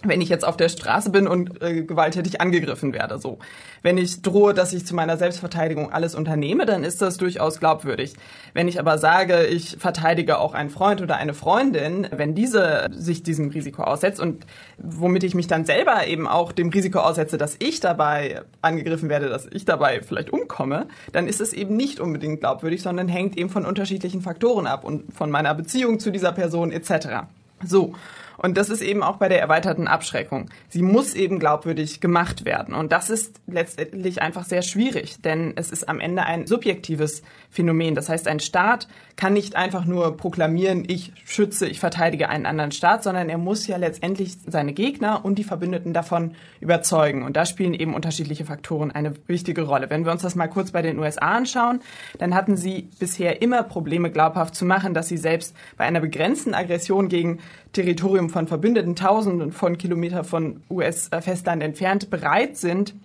wenn 0.03 0.21
ich 0.21 0.29
jetzt 0.29 0.45
auf 0.45 0.57
der 0.57 0.69
Straße 0.69 1.09
bin 1.09 1.27
und 1.27 1.61
äh, 1.61 1.83
gewalttätig 1.83 2.41
angegriffen 2.41 2.93
werde. 2.93 3.17
So, 3.19 3.39
wenn 3.81 3.97
ich 3.97 4.21
drohe, 4.21 4.53
dass 4.53 4.73
ich 4.73 4.85
zu 4.85 4.95
meiner 4.95 5.17
Selbstverteidigung 5.17 5.91
alles 5.91 6.15
unternehme, 6.15 6.65
dann 6.65 6.83
ist 6.83 7.01
das 7.01 7.17
durchaus 7.17 7.59
glaubwürdig. 7.59 8.13
Wenn 8.53 8.67
ich 8.67 8.79
aber 8.79 8.97
sage, 8.97 9.45
ich 9.45 9.77
verteidige 9.79 10.39
auch 10.39 10.53
einen 10.53 10.69
Freund 10.69 11.01
oder 11.01 11.17
eine 11.17 11.33
Freundin, 11.33 12.07
wenn 12.11 12.35
diese 12.35 12.89
sich 12.91 13.23
diesem 13.23 13.49
Risiko 13.49 13.83
aussetzt 13.83 14.19
und 14.19 14.45
womit 14.77 15.23
ich 15.23 15.35
mich 15.35 15.47
dann 15.47 15.65
selber 15.65 16.05
eben 16.07 16.27
auch 16.27 16.51
dem 16.51 16.69
Risiko 16.69 16.99
aussetze, 16.99 17.37
dass 17.37 17.55
ich 17.59 17.79
dabei 17.79 18.41
angegriffen 18.61 19.09
werde, 19.09 19.29
dass 19.29 19.47
ich 19.51 19.65
dabei 19.65 20.01
vielleicht 20.01 20.31
umkomme, 20.31 20.87
dann 21.11 21.27
ist 21.27 21.41
es 21.41 21.53
eben 21.53 21.75
nicht 21.75 21.99
unbedingt 21.99 22.41
glaubwürdig, 22.41 22.81
sondern 22.81 23.07
hängt 23.07 23.37
eben 23.37 23.49
von 23.49 23.65
unterschiedlichen 23.65 24.21
Faktoren 24.21 24.67
ab 24.67 24.83
und 24.83 25.13
von 25.13 25.31
meiner 25.31 25.53
Beziehung 25.53 25.99
zu 25.99 26.11
dieser 26.11 26.31
Person 26.31 26.71
etc. 26.71 27.25
So. 27.65 27.93
Und 28.37 28.57
das 28.57 28.69
ist 28.69 28.81
eben 28.81 29.03
auch 29.03 29.17
bei 29.17 29.29
der 29.29 29.39
erweiterten 29.39 29.87
Abschreckung. 29.87 30.49
Sie 30.69 30.81
muss 30.81 31.13
eben 31.13 31.39
glaubwürdig 31.39 32.01
gemacht 32.01 32.45
werden. 32.45 32.73
Und 32.73 32.91
das 32.91 33.09
ist 33.09 33.41
letztendlich 33.47 34.21
einfach 34.21 34.45
sehr 34.45 34.61
schwierig, 34.61 35.21
denn 35.21 35.53
es 35.55 35.71
ist 35.71 35.87
am 35.87 35.99
Ende 35.99 36.23
ein 36.23 36.47
subjektives 36.47 37.23
Phänomen. 37.49 37.95
Das 37.95 38.09
heißt, 38.09 38.27
ein 38.27 38.39
Staat 38.39 38.87
kann 39.15 39.33
nicht 39.33 39.55
einfach 39.55 39.85
nur 39.85 40.17
proklamieren, 40.17 40.83
ich 40.87 41.13
schütze, 41.25 41.67
ich 41.67 41.79
verteidige 41.79 42.29
einen 42.29 42.45
anderen 42.45 42.71
Staat, 42.71 43.03
sondern 43.03 43.29
er 43.29 43.37
muss 43.37 43.67
ja 43.67 43.77
letztendlich 43.77 44.37
seine 44.47 44.73
Gegner 44.73 45.23
und 45.23 45.35
die 45.35 45.43
Verbündeten 45.43 45.93
davon 45.93 46.35
überzeugen. 46.59 47.23
Und 47.23 47.37
da 47.37 47.45
spielen 47.45 47.73
eben 47.73 47.93
unterschiedliche 47.93 48.45
Faktoren 48.45 48.91
eine 48.91 49.13
wichtige 49.27 49.63
Rolle. 49.63 49.89
Wenn 49.89 50.05
wir 50.05 50.11
uns 50.11 50.23
das 50.23 50.35
mal 50.35 50.47
kurz 50.47 50.71
bei 50.71 50.81
den 50.81 50.97
USA 50.99 51.35
anschauen, 51.35 51.81
dann 52.17 52.33
hatten 52.33 52.57
sie 52.57 52.89
bisher 52.99 53.41
immer 53.41 53.63
Probleme 53.63 54.11
glaubhaft 54.11 54.55
zu 54.55 54.65
machen, 54.65 54.93
dass 54.93 55.07
sie 55.07 55.17
selbst 55.17 55.55
bei 55.77 55.85
einer 55.85 55.99
begrenzten 55.99 56.53
Aggression 56.53 57.07
gegen 57.09 57.39
Territorium 57.73 58.29
von 58.29 58.47
Verbündeten, 58.47 58.95
Tausenden 58.95 59.51
von 59.51 59.77
Kilometern 59.77 60.23
von 60.23 60.61
US-Festland 60.69 61.61
entfernt, 61.61 62.09
bereit 62.09 62.55
sind, 62.55 62.95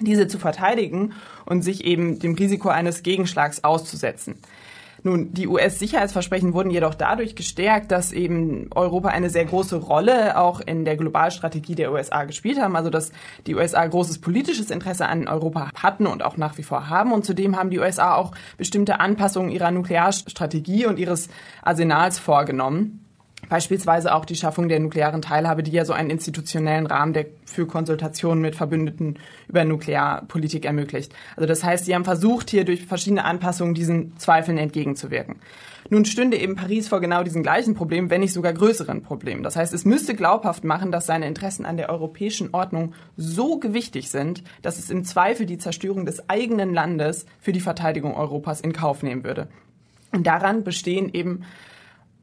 diese 0.00 0.28
zu 0.28 0.38
verteidigen 0.38 1.12
und 1.46 1.62
sich 1.62 1.84
eben 1.84 2.18
dem 2.18 2.34
Risiko 2.34 2.68
eines 2.68 3.02
Gegenschlags 3.02 3.64
auszusetzen. 3.64 4.36
Nun, 5.04 5.32
die 5.32 5.46
US-Sicherheitsversprechen 5.46 6.54
wurden 6.54 6.70
jedoch 6.70 6.94
dadurch 6.94 7.36
gestärkt, 7.36 7.92
dass 7.92 8.12
eben 8.12 8.68
Europa 8.74 9.08
eine 9.08 9.30
sehr 9.30 9.44
große 9.44 9.76
Rolle 9.76 10.36
auch 10.36 10.60
in 10.60 10.84
der 10.84 10.96
Globalstrategie 10.96 11.76
der 11.76 11.92
USA 11.92 12.24
gespielt 12.24 12.60
haben, 12.60 12.74
also 12.74 12.90
dass 12.90 13.12
die 13.46 13.54
USA 13.54 13.86
großes 13.86 14.20
politisches 14.20 14.70
Interesse 14.70 15.06
an 15.06 15.28
Europa 15.28 15.70
hatten 15.80 16.06
und 16.06 16.24
auch 16.24 16.36
nach 16.36 16.58
wie 16.58 16.64
vor 16.64 16.88
haben. 16.88 17.12
Und 17.12 17.24
zudem 17.24 17.56
haben 17.56 17.70
die 17.70 17.78
USA 17.78 18.16
auch 18.16 18.32
bestimmte 18.56 18.98
Anpassungen 18.98 19.52
ihrer 19.52 19.70
Nuklearstrategie 19.70 20.86
und 20.86 20.98
ihres 20.98 21.28
Arsenals 21.62 22.18
vorgenommen. 22.18 23.04
Beispielsweise 23.48 24.14
auch 24.14 24.24
die 24.24 24.36
Schaffung 24.36 24.68
der 24.68 24.80
nuklearen 24.80 25.22
Teilhabe, 25.22 25.62
die 25.62 25.70
ja 25.70 25.84
so 25.84 25.92
einen 25.92 26.10
institutionellen 26.10 26.86
Rahmen 26.86 27.12
der, 27.12 27.26
für 27.46 27.66
Konsultationen 27.66 28.42
mit 28.42 28.56
Verbündeten 28.56 29.18
über 29.48 29.64
Nuklearpolitik 29.64 30.64
ermöglicht. 30.64 31.14
Also 31.36 31.46
das 31.46 31.64
heißt, 31.64 31.86
sie 31.86 31.94
haben 31.94 32.04
versucht, 32.04 32.50
hier 32.50 32.64
durch 32.64 32.84
verschiedene 32.84 33.24
Anpassungen 33.24 33.74
diesen 33.74 34.16
Zweifeln 34.18 34.58
entgegenzuwirken. 34.58 35.36
Nun 35.90 36.04
stünde 36.04 36.36
eben 36.36 36.54
Paris 36.54 36.88
vor 36.88 37.00
genau 37.00 37.22
diesen 37.22 37.42
gleichen 37.42 37.74
Problemen, 37.74 38.10
wenn 38.10 38.20
nicht 38.20 38.34
sogar 38.34 38.52
größeren 38.52 39.02
Problemen. 39.02 39.42
Das 39.42 39.56
heißt, 39.56 39.72
es 39.72 39.86
müsste 39.86 40.14
glaubhaft 40.14 40.64
machen, 40.64 40.92
dass 40.92 41.06
seine 41.06 41.26
Interessen 41.26 41.64
an 41.64 41.78
der 41.78 41.88
europäischen 41.88 42.52
Ordnung 42.52 42.92
so 43.16 43.58
gewichtig 43.58 44.10
sind, 44.10 44.42
dass 44.60 44.78
es 44.78 44.90
im 44.90 45.04
Zweifel 45.04 45.46
die 45.46 45.56
Zerstörung 45.56 46.04
des 46.04 46.28
eigenen 46.28 46.74
Landes 46.74 47.24
für 47.40 47.52
die 47.52 47.60
Verteidigung 47.60 48.14
Europas 48.14 48.60
in 48.60 48.74
Kauf 48.74 49.02
nehmen 49.02 49.24
würde. 49.24 49.48
Und 50.12 50.26
daran 50.26 50.62
bestehen 50.62 51.10
eben 51.12 51.44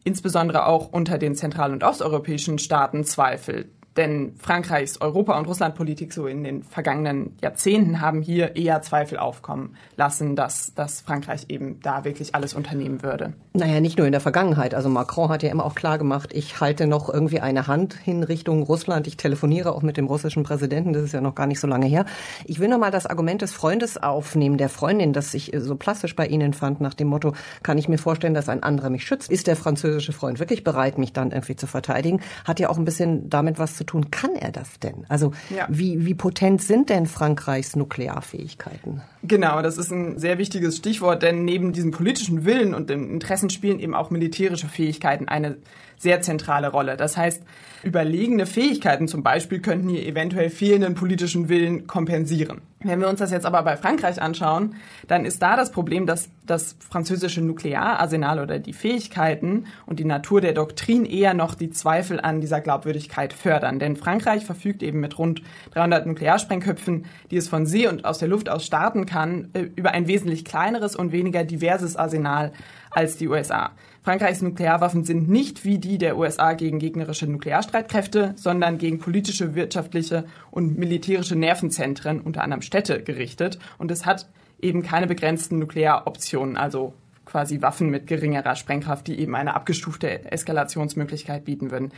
insbesondere 0.05 0.67
auch 0.67 0.87
unter 0.93 1.17
den 1.17 1.35
zentral- 1.35 1.73
und 1.73 1.83
osteuropäischen 1.83 2.59
Staaten 2.59 3.03
Zweifel. 3.03 3.69
Denn 3.97 4.33
Frankreichs 4.37 4.99
Europa- 4.99 5.37
und 5.37 5.47
Russlandpolitik 5.47 6.11
so 6.11 6.27
in 6.27 6.43
den 6.43 6.63
vergangenen 6.63 7.37
Jahrzehnten 7.41 8.01
haben 8.01 8.21
hier 8.21 8.55
eher 8.55 8.81
Zweifel 8.81 9.17
aufkommen 9.17 9.77
lassen, 9.95 10.35
dass, 10.35 10.73
dass 10.75 11.01
Frankreich 11.01 11.45
eben 11.47 11.79
da 11.81 12.03
wirklich 12.03 12.35
alles 12.35 12.53
unternehmen 12.53 13.03
würde. 13.03 13.33
Naja, 13.53 13.79
nicht 13.79 13.97
nur 13.97 14.05
in 14.05 14.11
der 14.11 14.21
Vergangenheit. 14.21 14.75
Also 14.75 14.89
Macron 14.89 15.29
hat 15.29 15.43
ja 15.43 15.49
immer 15.49 15.65
auch 15.65 15.75
klar 15.75 15.97
gemacht, 15.97 16.31
ich 16.33 16.59
halte 16.59 16.87
noch 16.87 17.13
irgendwie 17.13 17.39
eine 17.39 17.67
Hand 17.67 17.93
hin 17.93 18.23
Richtung 18.23 18.63
Russland. 18.63 19.07
Ich 19.07 19.15
telefoniere 19.15 19.73
auch 19.73 19.81
mit 19.81 19.95
dem 19.95 20.07
russischen 20.07 20.43
Präsidenten. 20.43 20.91
Das 20.91 21.03
ist 21.03 21.13
ja 21.13 21.21
noch 21.21 21.35
gar 21.35 21.47
nicht 21.47 21.61
so 21.61 21.67
lange 21.67 21.85
her. 21.85 22.05
Ich 22.43 22.59
will 22.59 22.67
noch 22.67 22.79
mal 22.79 22.91
das 22.91 23.05
Argument 23.05 23.41
des 23.41 23.53
Freundes 23.53 23.95
aufnehmen, 24.01 24.57
der 24.57 24.67
Freundin, 24.67 25.13
das 25.13 25.33
ich 25.33 25.53
so 25.57 25.75
plastisch 25.75 26.15
bei 26.15 26.27
Ihnen 26.27 26.53
fand, 26.53 26.81
nach 26.81 26.93
dem 26.93 27.07
Motto, 27.07 27.33
kann 27.63 27.77
ich 27.77 27.87
mir 27.87 27.97
vorstellen, 27.97 28.33
dass 28.33 28.49
ein 28.49 28.61
anderer 28.61 28.89
mich 28.89 29.05
schützt? 29.05 29.31
Ist 29.31 29.47
der 29.47 29.55
französische 29.55 30.11
Freund 30.11 30.39
wirklich 30.39 30.65
bereit, 30.65 30.97
mich 30.97 31.13
dann 31.13 31.31
irgendwie 31.31 31.55
zu 31.55 31.67
verteidigen? 31.67 32.19
Hat 32.43 32.59
ja 32.59 32.69
auch 32.69 32.77
ein 32.77 32.85
bisschen 32.85 33.29
damit 33.29 33.57
was 33.57 33.77
zu 33.77 33.84
tun. 33.85 34.11
Kann 34.11 34.35
er 34.35 34.51
das 34.51 34.79
denn? 34.79 35.05
Also 35.07 35.31
ja. 35.55 35.67
wie, 35.69 36.05
wie 36.05 36.13
potent 36.13 36.61
sind 36.61 36.89
denn 36.89 37.05
Frankreichs 37.05 37.75
Nuklearfähigkeiten? 37.75 39.01
Genau, 39.23 39.61
das 39.61 39.77
ist 39.77 39.91
ein 39.91 40.19
sehr 40.19 40.37
wichtiges 40.37 40.77
Stichwort, 40.77 41.23
denn 41.23 41.45
neben 41.45 41.73
diesem 41.73 41.91
politischen 41.91 42.45
Willen 42.45 42.75
und 42.75 42.89
den 42.89 43.09
Interessen 43.09 43.49
spielen 43.49 43.79
eben 43.79 43.95
auch 43.95 44.09
militärische 44.09 44.67
Fähigkeiten 44.67 45.27
eine 45.27 45.57
sehr 45.97 46.21
zentrale 46.21 46.69
Rolle. 46.69 46.97
Das 46.97 47.17
heißt, 47.17 47.43
überlegene 47.83 48.45
Fähigkeiten 48.45 49.07
zum 49.07 49.21
Beispiel 49.21 49.59
könnten 49.59 49.89
hier 49.89 50.05
eventuell 50.05 50.49
fehlenden 50.49 50.95
politischen 50.95 51.49
Willen 51.49 51.87
kompensieren. 51.87 52.61
Wenn 52.79 52.99
wir 52.99 53.09
uns 53.09 53.19
das 53.19 53.31
jetzt 53.31 53.45
aber 53.45 53.63
bei 53.63 53.77
Frankreich 53.77 54.21
anschauen, 54.21 54.75
dann 55.07 55.25
ist 55.25 55.41
da 55.41 55.55
das 55.55 55.71
Problem, 55.71 56.05
dass 56.05 56.29
das 56.45 56.75
französische 56.87 57.41
Nukleararsenal 57.41 58.39
oder 58.39 58.59
die 58.59 58.73
Fähigkeiten 58.73 59.65
und 59.87 59.99
die 59.99 60.05
Natur 60.05 60.41
der 60.41 60.53
Doktrin 60.53 61.05
eher 61.05 61.33
noch 61.33 61.55
die 61.55 61.71
Zweifel 61.71 62.19
an 62.19 62.41
dieser 62.41 62.61
Glaubwürdigkeit 62.61 63.33
fördern. 63.33 63.79
Denn 63.79 63.95
Frankreich 63.95 64.45
verfügt 64.45 64.83
eben 64.83 64.99
mit 64.99 65.17
rund 65.17 65.41
300 65.73 66.05
Nuklearsprengköpfen, 66.05 67.05
die 67.31 67.37
es 67.37 67.47
von 67.47 67.65
See 67.65 67.87
und 67.87 68.05
aus 68.05 68.19
der 68.19 68.27
Luft 68.27 68.49
aus 68.49 68.65
starten 68.65 69.05
kann, 69.07 69.49
äh, 69.53 69.61
über 69.75 69.91
ein 69.91 70.07
wesentlich 70.07 70.45
kleineres 70.45 70.95
und 70.95 71.11
weniger 71.11 71.43
diverses 71.43 71.95
Arsenal 71.95 72.51
als 72.91 73.17
die 73.17 73.27
USA. 73.27 73.71
Frankreichs 74.05 74.43
Nuklearwaffen 74.43 75.03
sind 75.03 75.29
nicht 75.29 75.65
wie 75.65 75.79
die 75.79 75.97
der 75.97 76.15
USA 76.15 76.53
gegen 76.53 76.77
gegnerische 76.77 77.25
Nuklearstreitkräfte, 77.25 78.35
sondern 78.35 78.77
gegen 78.77 78.99
politische, 78.99 79.55
wirtschaftliche 79.55 80.25
und 80.51 80.77
militärische 80.77 81.35
Nervenzentren, 81.35 82.21
unter 82.21 82.43
anderem 82.43 82.61
Städte, 82.61 83.01
gerichtet. 83.01 83.57
Und 83.79 83.89
es 83.89 84.05
hat 84.05 84.29
eben 84.61 84.83
keine 84.83 85.07
begrenzten 85.07 85.57
Nuklearoptionen, 85.57 86.55
also 86.55 86.93
quasi 87.25 87.61
Waffen 87.61 87.89
mit 87.89 88.07
geringerer 88.07 88.55
Sprengkraft, 88.55 89.07
die 89.07 89.19
eben 89.19 89.35
eine 89.35 89.55
abgestufte 89.55 90.31
Eskalationsmöglichkeit 90.31 91.45
bieten 91.45 91.71
würden. 91.71 91.91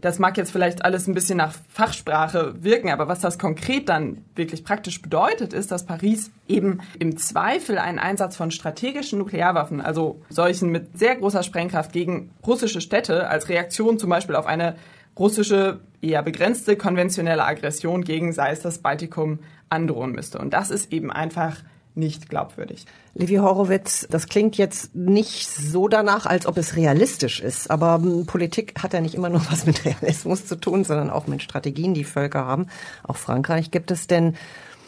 Das 0.00 0.18
mag 0.18 0.36
jetzt 0.36 0.50
vielleicht 0.50 0.84
alles 0.84 1.06
ein 1.06 1.14
bisschen 1.14 1.38
nach 1.38 1.54
Fachsprache 1.68 2.54
wirken, 2.62 2.90
aber 2.90 3.08
was 3.08 3.20
das 3.20 3.38
konkret 3.38 3.88
dann 3.88 4.24
wirklich 4.34 4.64
praktisch 4.64 5.00
bedeutet, 5.02 5.52
ist, 5.52 5.70
dass 5.70 5.86
Paris 5.86 6.30
eben 6.48 6.80
im 6.98 7.16
Zweifel 7.16 7.78
einen 7.78 7.98
Einsatz 7.98 8.36
von 8.36 8.50
strategischen 8.50 9.18
Nuklearwaffen, 9.18 9.80
also 9.80 10.20
solchen 10.28 10.70
mit 10.70 10.98
sehr 10.98 11.16
großer 11.16 11.42
Sprengkraft 11.42 11.92
gegen 11.92 12.30
russische 12.46 12.80
Städte 12.80 13.28
als 13.28 13.48
Reaktion 13.48 13.98
zum 13.98 14.10
Beispiel 14.10 14.36
auf 14.36 14.46
eine 14.46 14.76
russische, 15.18 15.80
eher 16.00 16.22
begrenzte 16.22 16.76
konventionelle 16.76 17.44
Aggression 17.44 18.02
gegen, 18.02 18.32
sei 18.32 18.50
es 18.50 18.60
das 18.60 18.78
Baltikum, 18.78 19.40
androhen 19.68 20.12
müsste. 20.12 20.38
Und 20.38 20.52
das 20.52 20.70
ist 20.70 20.92
eben 20.92 21.10
einfach 21.10 21.56
nicht 21.94 22.28
glaubwürdig. 22.28 22.86
Levi 23.14 23.36
Horowitz, 23.36 24.06
das 24.10 24.26
klingt 24.26 24.56
jetzt 24.56 24.94
nicht 24.94 25.48
so 25.48 25.88
danach, 25.88 26.26
als 26.26 26.46
ob 26.46 26.56
es 26.56 26.76
realistisch 26.76 27.40
ist. 27.40 27.70
Aber 27.70 27.96
hm, 27.96 28.26
Politik 28.26 28.82
hat 28.82 28.92
ja 28.92 29.00
nicht 29.00 29.14
immer 29.14 29.28
nur 29.28 29.44
was 29.50 29.66
mit 29.66 29.84
Realismus 29.84 30.46
zu 30.46 30.56
tun, 30.56 30.84
sondern 30.84 31.10
auch 31.10 31.26
mit 31.26 31.42
Strategien, 31.42 31.94
die 31.94 32.04
Völker 32.04 32.46
haben. 32.46 32.66
Auch 33.02 33.16
Frankreich 33.16 33.70
gibt 33.70 33.90
es 33.90 34.06
denn 34.06 34.36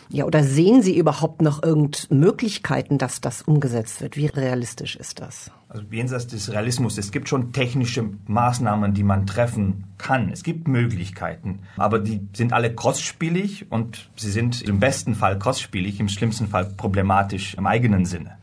ja, 0.08 0.25
oder 0.25 0.42
sehen 0.42 0.82
Sie 0.82 0.96
überhaupt 0.96 1.42
noch 1.42 1.62
irgend 1.62 2.11
Möglichkeiten, 2.11 2.99
dass 2.99 3.20
das 3.20 3.42
umgesetzt 3.42 4.00
wird? 4.00 4.16
Wie 4.16 4.26
realistisch 4.26 4.96
ist 4.96 5.20
das? 5.20 5.50
Also 5.68 5.84
jenseits 5.90 6.26
des 6.28 6.52
Realismus, 6.52 6.99
es 6.99 7.11
gibt 7.11 7.28
schon 7.28 7.52
technische 7.52 8.04
Maßnahmen, 8.26 8.94
die 8.94 9.02
man 9.02 9.26
treffen 9.26 9.84
kann. 9.99 10.30
Es 10.30 10.42
gibt 10.42 10.68
Möglichkeiten, 10.68 11.61
aber 11.76 11.99
die 11.99 12.20
sind 12.32 12.52
alle 12.52 12.75
kostspielig 12.75 13.70
und 13.70 14.08
sie 14.16 14.30
sind 14.30 14.62
im 14.62 14.78
besten 14.78 15.14
Fall 15.14 15.38
kostspielig, 15.38 15.99
im 15.99 16.08
schlimmsten 16.08 16.49
Fall 16.49 16.66
problematisch 16.66 17.54
im 17.54 17.66
eigenen 17.66 18.04
Sinne. 18.04 18.38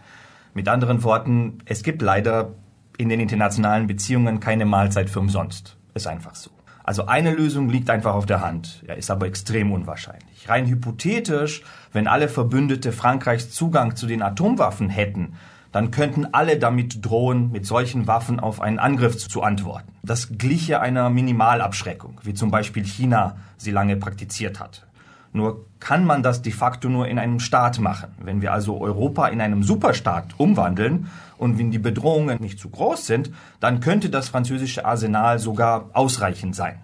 Mit 0.53 0.67
anderen 0.67 1.03
Worten, 1.03 1.59
es 1.65 1.83
gibt 1.83 2.01
leider 2.01 2.53
in 2.97 3.07
den 3.07 3.19
internationalen 3.19 3.87
Beziehungen 3.87 4.39
keine 4.39 4.65
Mahlzeit 4.65 5.09
für 5.09 5.19
umsonst. 5.19 5.77
Ist 5.93 6.07
einfach 6.07 6.35
so. 6.35 6.51
Also 6.91 7.05
eine 7.05 7.31
Lösung 7.31 7.69
liegt 7.69 7.89
einfach 7.89 8.13
auf 8.15 8.25
der 8.25 8.41
Hand, 8.41 8.83
ja, 8.85 8.95
ist 8.95 9.09
aber 9.09 9.25
extrem 9.25 9.71
unwahrscheinlich. 9.71 10.49
Rein 10.49 10.67
hypothetisch, 10.67 11.63
wenn 11.93 12.05
alle 12.05 12.27
Verbündete 12.27 12.91
Frankreichs 12.91 13.49
Zugang 13.51 13.95
zu 13.95 14.07
den 14.07 14.21
Atomwaffen 14.21 14.89
hätten, 14.89 15.35
dann 15.71 15.91
könnten 15.91 16.33
alle 16.33 16.59
damit 16.59 17.05
drohen, 17.05 17.49
mit 17.49 17.65
solchen 17.65 18.07
Waffen 18.07 18.41
auf 18.41 18.59
einen 18.59 18.77
Angriff 18.77 19.17
zu 19.17 19.41
antworten. 19.41 19.93
Das 20.03 20.37
gliche 20.37 20.81
einer 20.81 21.09
Minimalabschreckung, 21.09 22.19
wie 22.23 22.33
zum 22.33 22.51
Beispiel 22.51 22.83
China 22.83 23.37
sie 23.55 23.71
lange 23.71 23.95
praktiziert 23.95 24.59
hat. 24.59 24.85
Nur 25.33 25.65
kann 25.79 26.05
man 26.05 26.23
das 26.23 26.41
de 26.41 26.51
facto 26.51 26.89
nur 26.89 27.07
in 27.07 27.17
einem 27.17 27.39
Staat 27.39 27.79
machen. 27.79 28.09
Wenn 28.21 28.41
wir 28.41 28.51
also 28.51 28.79
Europa 28.81 29.27
in 29.27 29.39
einem 29.39 29.63
Superstaat 29.63 30.33
umwandeln 30.37 31.07
und 31.37 31.57
wenn 31.57 31.71
die 31.71 31.79
Bedrohungen 31.79 32.39
nicht 32.41 32.59
zu 32.59 32.69
groß 32.69 33.05
sind, 33.05 33.31
dann 33.59 33.79
könnte 33.79 34.09
das 34.09 34.29
französische 34.29 34.85
Arsenal 34.85 35.39
sogar 35.39 35.89
ausreichend 35.93 36.55
sein. 36.55 36.79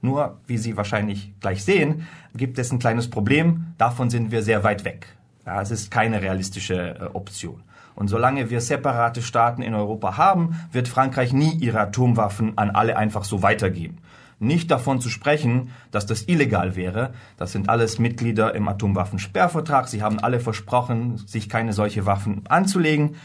Nur, 0.00 0.38
wie 0.46 0.58
Sie 0.58 0.76
wahrscheinlich 0.76 1.32
gleich 1.40 1.64
sehen, 1.64 2.06
gibt 2.34 2.58
es 2.58 2.70
ein 2.70 2.78
kleines 2.78 3.10
Problem. 3.10 3.74
Davon 3.78 4.10
sind 4.10 4.30
wir 4.30 4.42
sehr 4.42 4.62
weit 4.62 4.84
weg. 4.84 5.06
Ja, 5.44 5.60
es 5.60 5.70
ist 5.70 5.90
keine 5.90 6.22
realistische 6.22 6.74
äh, 6.74 7.04
Option. 7.14 7.62
Und 7.96 8.06
solange 8.06 8.48
wir 8.48 8.60
separate 8.60 9.22
Staaten 9.22 9.60
in 9.60 9.74
Europa 9.74 10.16
haben, 10.16 10.60
wird 10.70 10.86
Frankreich 10.86 11.32
nie 11.32 11.54
ihre 11.54 11.80
Atomwaffen 11.80 12.56
an 12.56 12.70
alle 12.70 12.96
einfach 12.96 13.24
so 13.24 13.42
weitergeben. 13.42 13.98
Nicht 14.40 14.70
davon 14.70 15.00
zu 15.00 15.08
sprechen, 15.08 15.70
dass 15.90 16.06
das 16.06 16.28
illegal 16.28 16.76
wäre. 16.76 17.12
Das 17.36 17.52
sind 17.52 17.68
alles 17.68 17.98
Mitglieder 17.98 18.54
im 18.54 18.68
Atomwaffensperrvertrag. 18.68 19.88
Sie 19.88 20.02
haben 20.02 20.20
alle 20.20 20.38
versprochen, 20.38 21.18
sich 21.18 21.48
keine 21.48 21.72
solche 21.72 22.06
Waffen 22.06 22.46
anzulegen. 22.48 23.16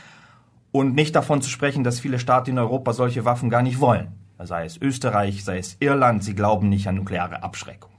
Und 0.72 0.96
nicht 0.96 1.16
davon 1.16 1.42
zu 1.44 1.52
sprechen, 1.52 1.84
dass 1.84 2.00
viele 2.00 2.18
Staaten 2.18 2.52
in 2.52 2.58
Europa 2.58 2.94
solche 2.94 3.26
Waffen 3.26 3.52
gar 3.52 3.62
nicht 3.62 3.80
wollen. 3.80 4.08
Sei 4.40 4.66
es 4.66 4.82
Österreich, 4.82 5.44
sei 5.44 5.60
es 5.60 5.78
Irland, 5.80 6.24
sie 6.24 6.34
glauben 6.34 6.68
nicht 6.68 6.88
an 6.88 6.96
nukleare 6.96 7.44
Abschreckung. 7.44 7.92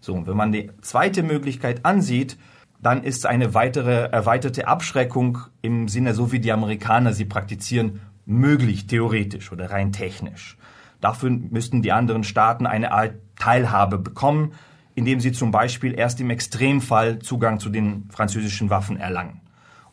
So, 0.00 0.14
und 0.14 0.26
wenn 0.26 0.36
man 0.36 0.52
die 0.52 0.70
zweite 0.80 1.22
Möglichkeit 1.22 1.84
ansieht, 1.84 2.38
dann 2.80 3.02
ist 3.02 3.26
eine 3.26 3.54
weitere 3.54 4.08
erweiterte 4.10 4.68
Abschreckung 4.68 5.38
im 5.60 5.88
Sinne, 5.88 6.14
so 6.14 6.32
wie 6.32 6.40
die 6.40 6.52
Amerikaner 6.52 7.12
sie 7.12 7.26
praktizieren, 7.26 8.00
möglich, 8.24 8.86
theoretisch 8.86 9.52
oder 9.52 9.70
rein 9.70 9.92
technisch. 9.92 10.56
Dafür 11.00 11.30
müssten 11.30 11.82
die 11.82 11.92
anderen 11.92 12.24
Staaten 12.24 12.66
eine 12.66 12.92
Art 12.92 13.14
Teilhabe 13.38 13.98
bekommen, 13.98 14.52
indem 14.94 15.20
sie 15.20 15.32
zum 15.32 15.50
Beispiel 15.50 15.98
erst 15.98 16.20
im 16.20 16.30
Extremfall 16.30 17.20
Zugang 17.20 17.58
zu 17.58 17.70
den 17.70 18.08
französischen 18.10 18.70
Waffen 18.70 18.98
erlangen. 18.98 19.40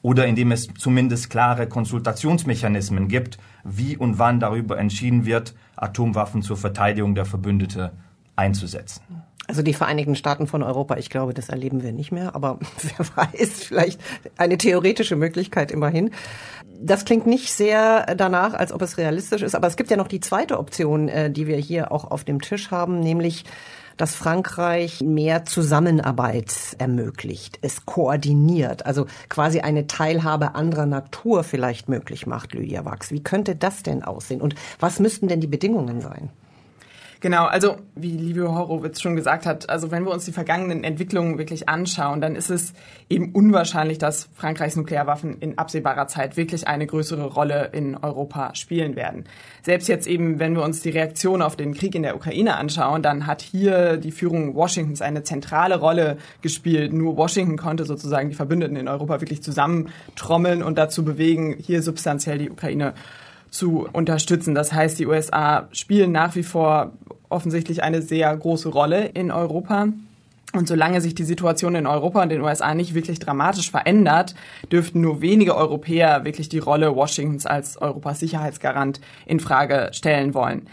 Oder 0.01 0.27
indem 0.27 0.51
es 0.51 0.67
zumindest 0.77 1.29
klare 1.29 1.67
Konsultationsmechanismen 1.67 3.07
gibt, 3.07 3.37
wie 3.63 3.97
und 3.97 4.19
wann 4.19 4.39
darüber 4.39 4.77
entschieden 4.77 5.25
wird, 5.25 5.55
Atomwaffen 5.75 6.41
zur 6.41 6.57
Verteidigung 6.57 7.15
der 7.15 7.25
Verbündete 7.25 7.93
einzusetzen. 8.35 9.01
Also 9.47 9.61
die 9.61 9.73
Vereinigten 9.73 10.15
Staaten 10.15 10.45
von 10.45 10.61
Europa, 10.61 10.97
ich 10.97 11.09
glaube, 11.09 11.33
das 11.33 11.47
erleben 11.47 11.81
wir 11.81 11.93
nicht 11.93 12.11
mehr, 12.11 12.35
aber 12.35 12.59
wer 12.81 13.05
weiß, 13.15 13.63
vielleicht 13.63 13.99
eine 14.37 14.57
theoretische 14.57 15.15
Möglichkeit 15.15 15.71
immerhin. 15.71 16.11
Das 16.79 17.05
klingt 17.05 17.25
nicht 17.25 17.51
sehr 17.51 18.15
danach, 18.15 18.53
als 18.53 18.71
ob 18.71 18.81
es 18.81 18.97
realistisch 18.97 19.41
ist, 19.41 19.55
aber 19.55 19.67
es 19.67 19.77
gibt 19.77 19.89
ja 19.89 19.97
noch 19.97 20.09
die 20.09 20.19
zweite 20.19 20.59
Option, 20.59 21.07
äh, 21.07 21.31
die 21.31 21.47
wir 21.47 21.57
hier 21.57 21.91
auch 21.91 22.11
auf 22.11 22.23
dem 22.23 22.41
Tisch 22.41 22.71
haben, 22.71 22.99
nämlich 22.99 23.45
dass 23.97 24.15
Frankreich 24.15 25.01
mehr 25.01 25.45
Zusammenarbeit 25.45 26.53
ermöglicht, 26.77 27.59
es 27.61 27.85
koordiniert, 27.85 28.85
also 28.85 29.07
quasi 29.27 29.61
eine 29.61 29.87
Teilhabe 29.87 30.55
anderer 30.55 30.85
Natur 30.85 31.43
vielleicht 31.43 31.89
möglich 31.89 32.27
macht, 32.27 32.53
Lydia 32.53 32.85
Wachs. 32.85 33.11
Wie 33.11 33.23
könnte 33.23 33.55
das 33.55 33.83
denn 33.83 34.03
aussehen 34.03 34.41
und 34.41 34.55
was 34.79 34.99
müssten 34.99 35.27
denn 35.27 35.41
die 35.41 35.47
Bedingungen 35.47 36.01
sein? 36.01 36.29
Genau, 37.19 37.45
also 37.45 37.77
wie 37.95 38.11
Livio 38.11 38.53
Horowitz 38.53 39.01
schon 39.01 39.15
gesagt 39.15 39.47
hat, 39.47 39.69
also 39.69 39.89
wenn 39.89 40.05
wir 40.05 40.11
uns 40.11 40.25
die 40.25 40.31
vergangenen 40.31 40.83
Entwicklungen 40.83 41.39
wirklich 41.39 41.67
anschauen, 41.67 42.21
dann 42.21 42.35
ist 42.35 42.51
es 42.51 42.73
eben 43.09 43.31
unwahrscheinlich, 43.31 43.97
dass 43.97 44.29
Frankreichs 44.35 44.75
Nuklearwaffen 44.75 45.39
in 45.39 45.57
absehbarer 45.57 46.07
Zeit 46.07 46.37
wirklich 46.37 46.67
eine 46.67 46.85
größere 46.85 47.25
Rolle 47.25 47.71
in 47.73 47.97
Europa 47.97 48.53
spielen 48.53 48.95
werden. 48.95 49.23
Selbst 49.63 49.87
jetzt 49.87 50.05
eben, 50.05 50.37
wenn 50.37 50.55
wir 50.55 50.61
uns 50.63 50.81
die 50.81 50.91
Reaktion 50.91 51.41
auf 51.41 51.55
den 51.55 51.73
Krieg 51.73 51.95
in 51.95 52.03
der 52.03 52.15
Ukraine 52.15 52.55
anschauen, 52.55 53.01
dann 53.01 53.25
hat 53.25 53.41
hier 53.41 53.97
die 53.97 54.11
Führung 54.11 54.55
Washingtons 54.55 55.01
eine 55.01 55.23
zentrale 55.23 55.79
Rolle 55.79 56.17
gespielt. 56.43 56.93
Nur 56.93 57.17
Washington 57.17 57.57
konnte 57.57 57.85
sozusagen 57.85 58.29
die 58.29 58.35
Verbündeten 58.35 58.75
in 58.75 58.87
Europa 58.87 59.21
wirklich 59.21 59.41
zusammentrommeln 59.41 60.61
und 60.61 60.77
dazu 60.77 61.03
bewegen, 61.03 61.55
hier 61.57 61.81
substanziell 61.81 62.37
die 62.37 62.51
Ukraine 62.51 62.93
zu 63.49 63.87
unterstützen. 63.91 64.55
Das 64.55 64.73
heißt, 64.73 64.99
die 64.99 65.07
USA 65.07 65.67
spielen 65.71 66.11
nach 66.11 66.35
wie 66.35 66.43
vor 66.43 66.91
offensichtlich 67.29 67.83
eine 67.83 68.01
sehr 68.01 68.35
große 68.35 68.69
Rolle 68.69 69.05
in 69.07 69.31
Europa. 69.31 69.87
Und 70.53 70.67
solange 70.67 71.01
sich 71.01 71.13
die 71.13 71.25
Situation 71.25 71.75
in 71.75 71.87
Europa 71.87 72.23
und 72.23 72.29
den 72.29 72.41
USA 72.41 72.73
nicht 72.73 72.93
wirklich 72.93 73.19
dramatisch 73.19 73.69
verändert, 73.69 74.33
dürften 74.71 75.01
nur 75.01 75.21
wenige 75.21 75.55
Europäer 75.55 76.23
wirklich 76.23 76.47
die 76.47 76.59
Rolle 76.59 76.95
Washingtons 76.95 77.45
als 77.45 77.77
Europas 77.77 78.19
Sicherheitsgarant 78.19 79.01
in 79.25 79.41
Frage 79.41 79.89
stellen 79.91 80.33
wollen. 80.33 80.67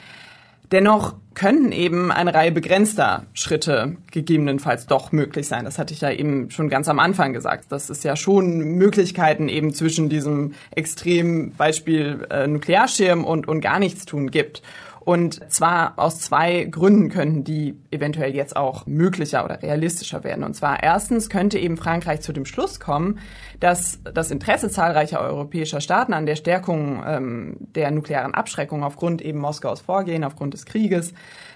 Dennoch 0.75 1.15
können 1.35 1.71
eben 1.71 2.11
eine 2.11 2.35
Reihe 2.35 2.51
begrenzter 2.51 3.27
Schritte 3.33 3.97
gegebenenfalls 4.11 4.89
doch 4.89 5.13
möglich 5.13 5.47
sein. 5.47 5.65
Das 5.65 5.79
hatte 5.79 5.95
ich 5.95 6.01
ja 6.01 6.11
eben 6.11 6.51
schon 6.51 6.69
ganz 6.69 6.89
am 6.89 6.99
Anfang 6.99 7.33
gesagt. 7.33 7.67
Das 7.69 7.91
ist 7.91 8.03
ja 8.03 8.17
schon 8.17 8.59
Möglichkeiten 8.59 9.49
eben 9.49 9.73
zwischen 9.73 10.09
diesem 10.09 10.55
extremen 10.73 11.53
Beispiel 11.53 12.27
äh, 12.29 12.49
Nuklearschirm 12.49 13.25
und, 13.25 13.47
und 13.47 13.61
gar 13.61 13.79
nichts 13.79 14.05
tun 14.05 14.33
gibt. 14.33 14.63
Und 15.05 15.53
zwar 15.53 15.99
aus 15.99 16.21
zwei 16.21 16.65
Gründen 16.65 17.11
könnten 17.11 17.45
die 17.45 17.79
eventuell 17.91 18.35
jetzt 18.35 18.57
auch 18.57 18.87
möglicher 18.87 19.45
oder 19.45 19.63
realistischer 19.63 20.25
werden. 20.25 20.45
Und 20.45 20.55
zwar 20.55 20.83
erstens 20.83 21.29
könnte 21.29 21.59
eben 21.59 21.77
Frankreich 21.77 22.23
zu 22.23 22.33
dem 22.33 22.47
Schluss 22.47 22.81
kommen, 22.81 23.19
dass 23.61 24.01
das 24.03 24.31
Interesse 24.31 24.71
zahlreicher 24.71 25.21
europäischer 25.21 25.83
Staaten 25.83 26.15
an 26.15 26.25
der 26.25 26.37
Stärkung 26.37 27.03
ähm, 27.07 27.57
der 27.75 27.91
nuklearen 27.91 28.33
Abschreckung 28.33 28.83
aufgrund 28.83 29.21
eben 29.21 29.39
Moskaus 29.41 29.83
Vorgehen, 29.83 30.25
aufgrund 30.25 30.55
des 30.55 30.65
Krieges 30.65 31.13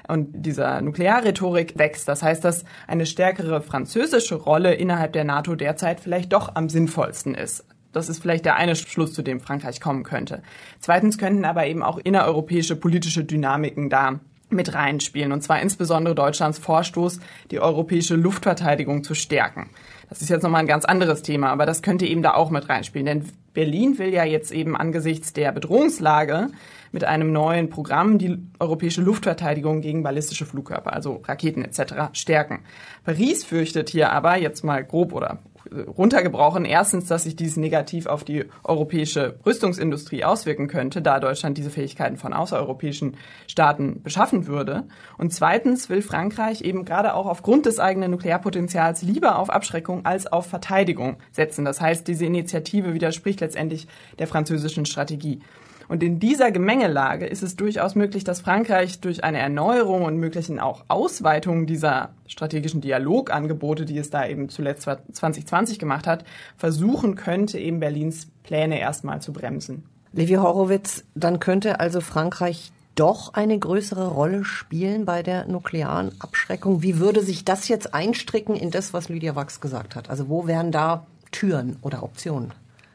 und 0.09 0.29
dieser 0.45 0.83
Nuklearrhetorik 0.83 1.79
wächst. 1.79 2.07
Das 2.07 2.23
heißt, 2.23 2.45
dass 2.45 2.65
eine 2.87 3.07
stärkere 3.07 3.63
französische 3.63 4.35
Rolle 4.35 4.75
innerhalb 4.75 5.15
der 5.15 5.25
NATO 5.25 5.55
derzeit 5.55 6.01
vielleicht 6.01 6.35
doch 6.35 6.55
am 6.55 6.69
sinnvollsten 6.69 7.35
ist. 7.35 7.65
Das 7.93 8.09
ist 8.09 8.21
vielleicht 8.21 8.45
der 8.45 8.57
eine 8.57 8.77
Schluss, 8.77 9.13
zu 9.13 9.23
dem 9.23 9.41
Frankreich 9.41 9.81
kommen 9.81 10.03
könnte. 10.03 10.43
Zweitens 10.81 11.19
könnten 11.19 11.45
aber 11.45 11.67
eben 11.67 11.83
auch 11.83 11.99
innereuropäische 11.99 12.77
politische 12.77 13.25
Dynamiken 13.25 13.89
da 13.91 14.21
mit 14.51 14.75
reinspielen, 14.75 15.33
und 15.33 15.43
zwar 15.43 15.61
insbesondere 15.61 16.15
Deutschlands 16.15 16.59
Vorstoß, 16.59 17.21
die 17.51 17.61
europäische 17.61 18.17
Luftverteidigung 18.17 19.05
zu 19.05 19.15
stärken. 19.15 19.71
Das 20.09 20.23
ist 20.23 20.31
jetzt 20.31 20.43
nochmal 20.43 20.63
ein 20.63 20.67
ganz 20.67 20.87
anderes 20.87 21.23
Thema, 21.23 21.51
aber 21.51 21.67
das 21.67 21.83
könnte 21.83 22.07
eben 22.07 22.23
da 22.23 22.33
auch 22.33 22.51
mit 22.51 22.69
reinspielen, 22.69 23.05
denn 23.05 23.25
Berlin 23.53 23.99
will 23.99 24.13
ja 24.13 24.25
jetzt 24.25 24.53
eben 24.53 24.77
angesichts 24.77 25.33
der 25.33 25.53
Bedrohungslage 25.53 26.49
mit 26.93 27.05
einem 27.05 27.33
neuen 27.33 27.69
Programm 27.69 28.19
die 28.19 28.39
europäische 28.59 29.03
Luftverteidigung 29.03 29.83
gegen 29.83 30.03
ballistische 30.03 30.47
Flugkörper, 30.47 30.93
also 30.95 31.23
Raketen 31.25 31.65
etc. 31.65 32.11
stärken. 32.13 32.61
Paris 33.05 33.45
fürchtet 33.45 33.91
hier 33.91 34.13
aber 34.13 34.37
jetzt 34.37 34.65
mal 34.65 34.83
grob 34.83 35.13
oder 35.13 35.41
runtergebrochen. 35.73 36.65
Erstens, 36.65 37.07
dass 37.07 37.25
sich 37.25 37.37
dies 37.37 37.57
negativ 37.57 38.07
auf 38.07 38.25
die 38.25 38.45
europäische 38.65 39.39
Rüstungsindustrie 39.45 40.25
auswirken 40.25 40.69
könnte, 40.69 41.03
da 41.03 41.21
Deutschland 41.21 41.59
diese 41.59 41.71
Fähigkeiten 41.71 42.17
von 42.17 42.33
außereuropäischen 42.33 43.17
Staaten 43.47 44.03
beschaffen 44.03 44.47
würde. 44.47 44.85
Und 45.17 45.33
zweitens 45.33 45.89
will 45.89 46.03
Frankreich 46.03 46.63
eben 46.63 46.85
gerade 46.85 47.15
auch 47.15 47.27
aufgrund 47.27 47.67
des 47.67 47.79
eigenen 47.79 48.11
Nuklearpotenzials 48.11 49.03
lieber 49.03 49.39
auf 49.39 49.51
Abschreckung 49.51 50.05
als 50.05 50.27
auf 50.27 50.47
Verteidigung 50.47 51.17
setzen. 51.33 51.65
Das 51.65 51.81
heißt, 51.81 52.07
diese 52.09 52.27
Initiative 52.27 52.95
widerspricht 52.95 53.41
letztendlich 53.41 53.87
der 54.19 54.27
französischen 54.27 54.87
Strategie. 54.87 55.41
Und 55.89 56.03
in 56.03 56.21
dieser 56.21 56.51
Gemengelage 56.51 57.27
ist 57.27 57.43
es 57.43 57.57
durchaus 57.57 57.95
möglich, 57.95 58.23
dass 58.23 58.43
Frankreich 58.43 59.01
durch 59.01 59.25
eine 59.25 59.39
Erneuerung 59.39 60.05
und 60.05 60.19
möglichen 60.19 60.61
auch 60.61 60.85
Ausweitung 60.89 61.67
dieser 61.67 62.11
strategischen 62.27 62.83
Dialogangebote, 62.83 63.87
die 63.87 63.97
es 63.97 64.11
da 64.11 64.27
eben 64.27 64.51
zuletzt 64.51 64.83
2020 64.83 65.79
gemacht 65.79 66.07
hat, 66.07 66.25
versuchen 66.59 67.15
könnte, 67.15 67.59
eben 67.59 67.81
Berlins 67.81 68.29
Pläne 68.43 68.79
erstmal 68.79 69.23
zu 69.23 69.33
bremsen. 69.33 69.85
Levi 70.13 70.35
Horowitz, 70.35 71.05
dann 71.15 71.41
könnte 71.41 71.81
also 71.81 72.01
Frankreich 72.01 72.71
doch 72.95 73.35
eine 73.35 73.59
größere 73.59 74.09
Rolle 74.09 74.45
spielen 74.45 75.05
bei 75.05 75.23
der 75.23 75.47
nuklearen 75.47 76.11
Abschreckung. 76.19 76.83
Wie 76.83 76.99
würde 76.99 77.23
sich 77.23 77.45
das 77.45 77.69
jetzt 77.69 77.95
einstricken 77.95 78.57
in 78.57 78.71
das, 78.71 78.93
was 78.93 79.09
Lydia 79.09 79.37
Wachs 79.37 79.61
gesagt 79.61 79.95
hat? 79.95 80.11
Also 80.11 80.29
wo 80.29 80.47
wären 80.47 80.73
da 80.73 81.07
Türen 81.31 81.77
oder 81.83 82.03
Optionen? 82.03 82.53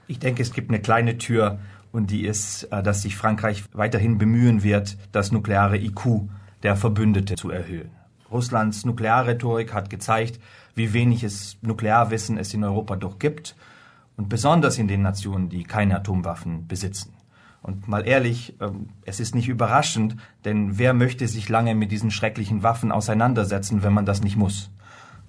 Ich 0.07 0.19
denke, 0.19 0.41
es 0.41 0.51
gibt 0.51 0.69
eine 0.69 0.81
kleine 0.81 1.17
Tür 1.17 1.59
und 1.93 2.11
die 2.11 2.25
ist, 2.25 2.63
äh, 2.63 2.83
dass 2.83 3.03
sich 3.03 3.15
Frankreich 3.15 3.63
weiterhin 3.71 4.17
bemühen 4.17 4.63
wird, 4.63 4.97
das 5.13 5.31
nukleare 5.31 5.77
IQ 5.77 6.27
der 6.63 6.75
Verbündete 6.75 7.35
zu 7.35 7.49
erhöhen. 7.49 7.91
Russlands 8.29 8.83
Nuklearrhetorik 8.83 9.73
hat 9.73 9.89
gezeigt, 9.89 10.39
wie 10.75 10.91
wenig 10.91 11.23
es 11.23 11.57
Nuklearwissen 11.61 12.37
es 12.37 12.53
in 12.53 12.63
Europa 12.63 12.95
doch 12.95 13.19
gibt 13.19 13.55
und 14.17 14.27
besonders 14.27 14.79
in 14.79 14.87
den 14.87 15.03
Nationen, 15.03 15.49
die 15.49 15.63
keine 15.63 15.95
Atomwaffen 15.95 16.67
besitzen. 16.67 17.13
Und 17.61 17.87
mal 17.87 18.07
ehrlich, 18.07 18.55
ähm, 18.59 18.89
es 19.05 19.19
ist 19.19 19.35
nicht 19.35 19.47
überraschend, 19.47 20.17
denn 20.45 20.79
wer 20.79 20.93
möchte 20.93 21.27
sich 21.27 21.47
lange 21.47 21.75
mit 21.75 21.91
diesen 21.91 22.11
schrecklichen 22.11 22.63
Waffen 22.63 22.91
auseinandersetzen, 22.91 23.83
wenn 23.83 23.93
man 23.93 24.05
das 24.05 24.23
nicht 24.23 24.35
muss? 24.35 24.71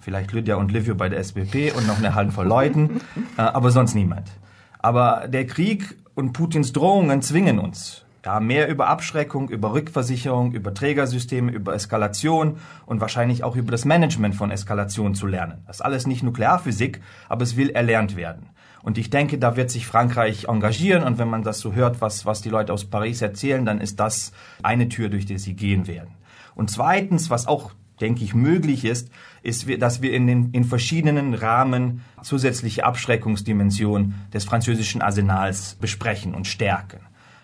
Vielleicht 0.01 0.33
Lydia 0.33 0.57
und 0.57 0.73
Livio 0.73 0.95
bei 0.95 1.11
der 1.11 1.23
SBP 1.23 1.73
und 1.77 1.87
noch 1.87 1.99
eine 1.99 2.15
Handvoll 2.15 2.47
Leuten, 2.47 3.03
äh, 3.37 3.43
aber 3.43 3.71
sonst 3.71 3.95
niemand. 3.95 4.31
Aber 4.79 5.29
der 5.29 5.47
Krieg 5.47 5.97
und 6.15 6.33
Putins 6.33 6.73
Drohungen 6.73 7.23
zwingen 7.23 7.59
uns. 7.59 8.05
Ja, 8.25 8.41
mehr 8.41 8.69
über 8.69 8.89
Abschreckung, 8.89 9.51
über 9.51 9.75
Rückversicherung, 9.75 10.53
über 10.53 10.73
Trägersysteme, 10.73 11.53
über 11.53 11.75
Eskalation 11.75 12.57
und 12.87 13.03
wahrscheinlich 13.03 13.45
auch 13.45 13.55
über 13.55 13.71
das 13.71 13.85
Management 13.85 14.35
von 14.35 14.51
Eskalation 14.51 15.15
zu 15.15 15.27
lernen. 15.27 15.63
Das 15.67 15.77
ist 15.77 15.83
alles 15.83 16.07
nicht 16.07 16.23
Nuklearphysik, 16.23 17.03
aber 17.29 17.43
es 17.43 17.57
will 17.57 17.69
erlernt 17.69 18.17
werden. 18.17 18.49
Und 18.83 18.97
ich 18.97 19.11
denke, 19.11 19.39
da 19.39 19.57
wird 19.57 19.71
sich 19.71 19.87
Frankreich 19.87 20.47
engagieren. 20.49 21.05
Und 21.05 21.19
wenn 21.19 21.29
man 21.29 21.43
das 21.43 21.59
so 21.59 21.75
hört, 21.75 22.01
was, 22.01 22.25
was 22.25 22.41
die 22.41 22.51
Leute 22.51 22.73
aus 22.73 22.87
Paris 22.87 23.21
erzählen, 23.21 23.65
dann 23.65 23.81
ist 23.81 24.01
das 24.01 24.33
eine 24.63 24.89
Tür, 24.89 25.11
durch 25.11 25.27
die 25.27 25.39
sie 25.39 25.55
gehen 25.55 25.87
werden. 25.87 26.15
Und 26.55 26.71
zweitens, 26.71 27.29
was 27.29 27.47
auch 27.47 27.73
denke 28.01 28.25
ich, 28.25 28.35
möglich 28.35 28.85
ist, 28.85 29.11
ist, 29.43 29.67
dass 29.81 30.03
wir 30.03 30.13
in, 30.13 30.27
den, 30.27 30.51
in 30.51 30.65
verschiedenen 30.65 31.35
Rahmen 31.35 32.03
zusätzliche 32.23 32.85
Abschreckungsdimensionen 32.85 34.15
des 34.33 34.45
französischen 34.45 35.03
Arsenals 35.03 35.77
besprechen 35.77 36.35
und 36.35 36.47
stärken. 36.47 37.01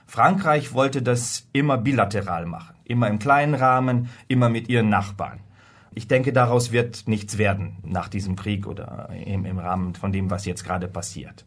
Frankreich 0.07 0.73
wollte 0.73 1.03
das 1.03 1.47
immer 1.53 1.79
bilateral 1.79 2.47
machen, 2.47 2.75
immer 2.85 3.09
im 3.09 3.21
kleinen 3.21 3.55
Rahmen, 3.55 4.09
immer 4.27 4.49
mit 4.49 4.69
ihren 4.69 4.89
Nachbarn. 4.89 5.41
Ich 5.95 6.09
denke, 6.09 6.33
daraus 6.33 6.73
wird 6.73 7.07
nichts 7.07 7.39
werden 7.39 7.79
nach 7.85 8.09
diesem 8.09 8.37
Krieg 8.37 8.67
oder 8.67 9.09
im, 9.25 9.45
im 9.45 9.59
Rahmen 9.59 9.95
von 9.95 10.13
dem, 10.13 10.31
was 10.31 10.47
jetzt 10.47 10.65
gerade 10.65 10.89
passiert. 10.89 11.45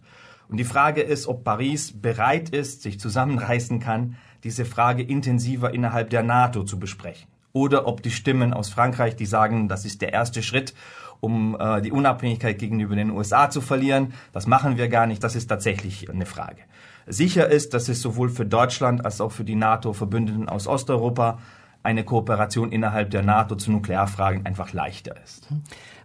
Und 0.50 0.58
die 0.58 0.66
Frage 0.66 1.02
ist, 1.02 1.28
ob 1.28 1.44
Paris 1.44 2.00
bereit 2.00 2.50
ist, 2.50 2.84
sich 2.84 3.00
zusammenreißen 3.00 3.80
kann, 3.80 4.16
diese 4.44 4.66
Frage 4.66 5.04
intensiver 5.04 5.74
innerhalb 5.74 6.10
der 6.10 6.24
NATO 6.24 6.64
zu 6.64 6.78
besprechen 6.78 7.33
oder 7.54 7.88
ob 7.88 8.02
die 8.02 8.12
Stimmen 8.12 8.54
aus 8.54 8.70
Frankreich, 8.70 9.16
die 9.16 9.28
sagen, 9.28 9.68
das 9.68 9.86
ist 9.86 10.02
der 10.02 10.12
erste 10.12 10.44
Schritt, 10.44 10.74
um 11.20 11.56
äh, 11.58 11.82
die 11.82 11.92
Unabhängigkeit 11.92 12.58
gegenüber 12.60 12.96
den 12.96 13.12
USA 13.12 13.50
zu 13.50 13.62
verlieren. 13.62 14.14
Das 14.34 14.48
machen 14.48 14.78
wir 14.78 14.90
gar 14.90 15.08
nicht. 15.08 15.24
Das 15.24 15.36
ist 15.36 15.48
tatsächlich 15.48 16.10
eine 16.10 16.26
Frage. 16.26 16.62
Sicher 17.06 17.48
ist, 17.50 17.74
dass 17.74 17.90
es 17.90 18.02
sowohl 18.02 18.30
für 18.30 18.46
Deutschland 18.46 19.06
als 19.06 19.22
auch 19.22 19.32
für 19.32 19.44
die 19.44 19.56
NATO-Verbündeten 19.56 20.50
aus 20.50 20.68
Osteuropa 20.68 21.40
eine 21.84 22.04
Kooperation 22.04 22.72
innerhalb 22.72 23.12
der 23.12 23.24
NATO 23.24 23.56
zu 23.56 23.72
Nuklearfragen 23.72 24.46
einfach 24.46 24.74
leichter 24.74 25.16
ist. 25.22 25.48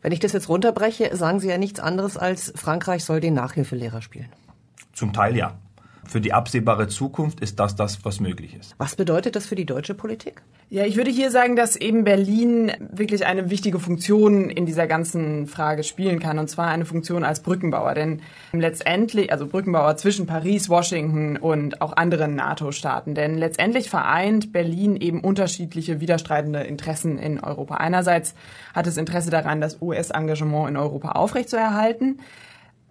Wenn 0.02 0.12
ich 0.12 0.20
das 0.20 0.32
jetzt 0.32 0.48
runterbreche, 0.48 1.16
sagen 1.16 1.40
Sie 1.40 1.48
ja 1.48 1.56
nichts 1.56 1.80
anderes 1.80 2.16
als 2.16 2.52
Frankreich 2.56 3.04
soll 3.04 3.20
den 3.20 3.34
Nachhilfelehrer 3.34 4.02
spielen. 4.02 4.28
Zum 4.92 5.12
Teil 5.12 5.37
ja. 5.37 5.54
Für 6.09 6.21
die 6.21 6.33
absehbare 6.33 6.88
Zukunft 6.88 7.40
ist 7.40 7.61
das 7.61 7.77
das, 7.77 8.05
was 8.05 8.21
möglich 8.21 8.57
ist. 8.59 8.75
Was 8.79 8.97
bedeutet 8.97 9.37
das 9.37 9.47
für 9.47 9.55
die 9.55 9.66
deutsche 9.66 9.94
Politik? 9.94 10.42
Ja, 10.71 10.85
ich 10.85 10.97
würde 10.97 11.11
hier 11.11 11.31
sagen, 11.31 11.57
dass 11.57 11.77
eben 11.77 12.05
Berlin 12.05 12.73
wirklich 12.90 13.25
eine 13.25 13.49
wichtige 13.51 13.79
Funktion 13.79 14.51
in 14.51 14.66
dieser 14.66 14.87
ganzen 14.87 15.47
Frage 15.47 15.83
spielen 15.83 16.18
kann, 16.18 16.38
und 16.38 16.49
zwar 16.49 16.68
eine 16.68 16.85
Funktion 16.85 17.25
als 17.25 17.40
Brückenbauer. 17.40 17.94
Denn 17.94 18.21
letztendlich, 18.53 19.33
also 19.33 19.47
Brückenbauer 19.47 19.97
zwischen 19.97 20.27
Paris, 20.27 20.68
Washington 20.68 21.37
und 21.37 21.81
auch 21.81 21.97
anderen 21.97 22.35
NATO-Staaten. 22.35 23.14
Denn 23.14 23.38
letztendlich 23.38 23.88
vereint 23.88 24.53
Berlin 24.53 24.97
eben 24.97 25.21
unterschiedliche 25.21 26.01
widerstreitende 26.01 26.61
Interessen 26.61 27.18
in 27.18 27.40
Europa. 27.40 27.77
Einerseits 27.77 28.35
hat 28.75 28.87
es 28.87 28.97
Interesse 28.97 29.31
daran, 29.31 29.61
das 29.61 29.81
US-Engagement 29.81 30.68
in 30.68 30.77
Europa 30.77 31.12
aufrechtzuerhalten. 31.12 32.18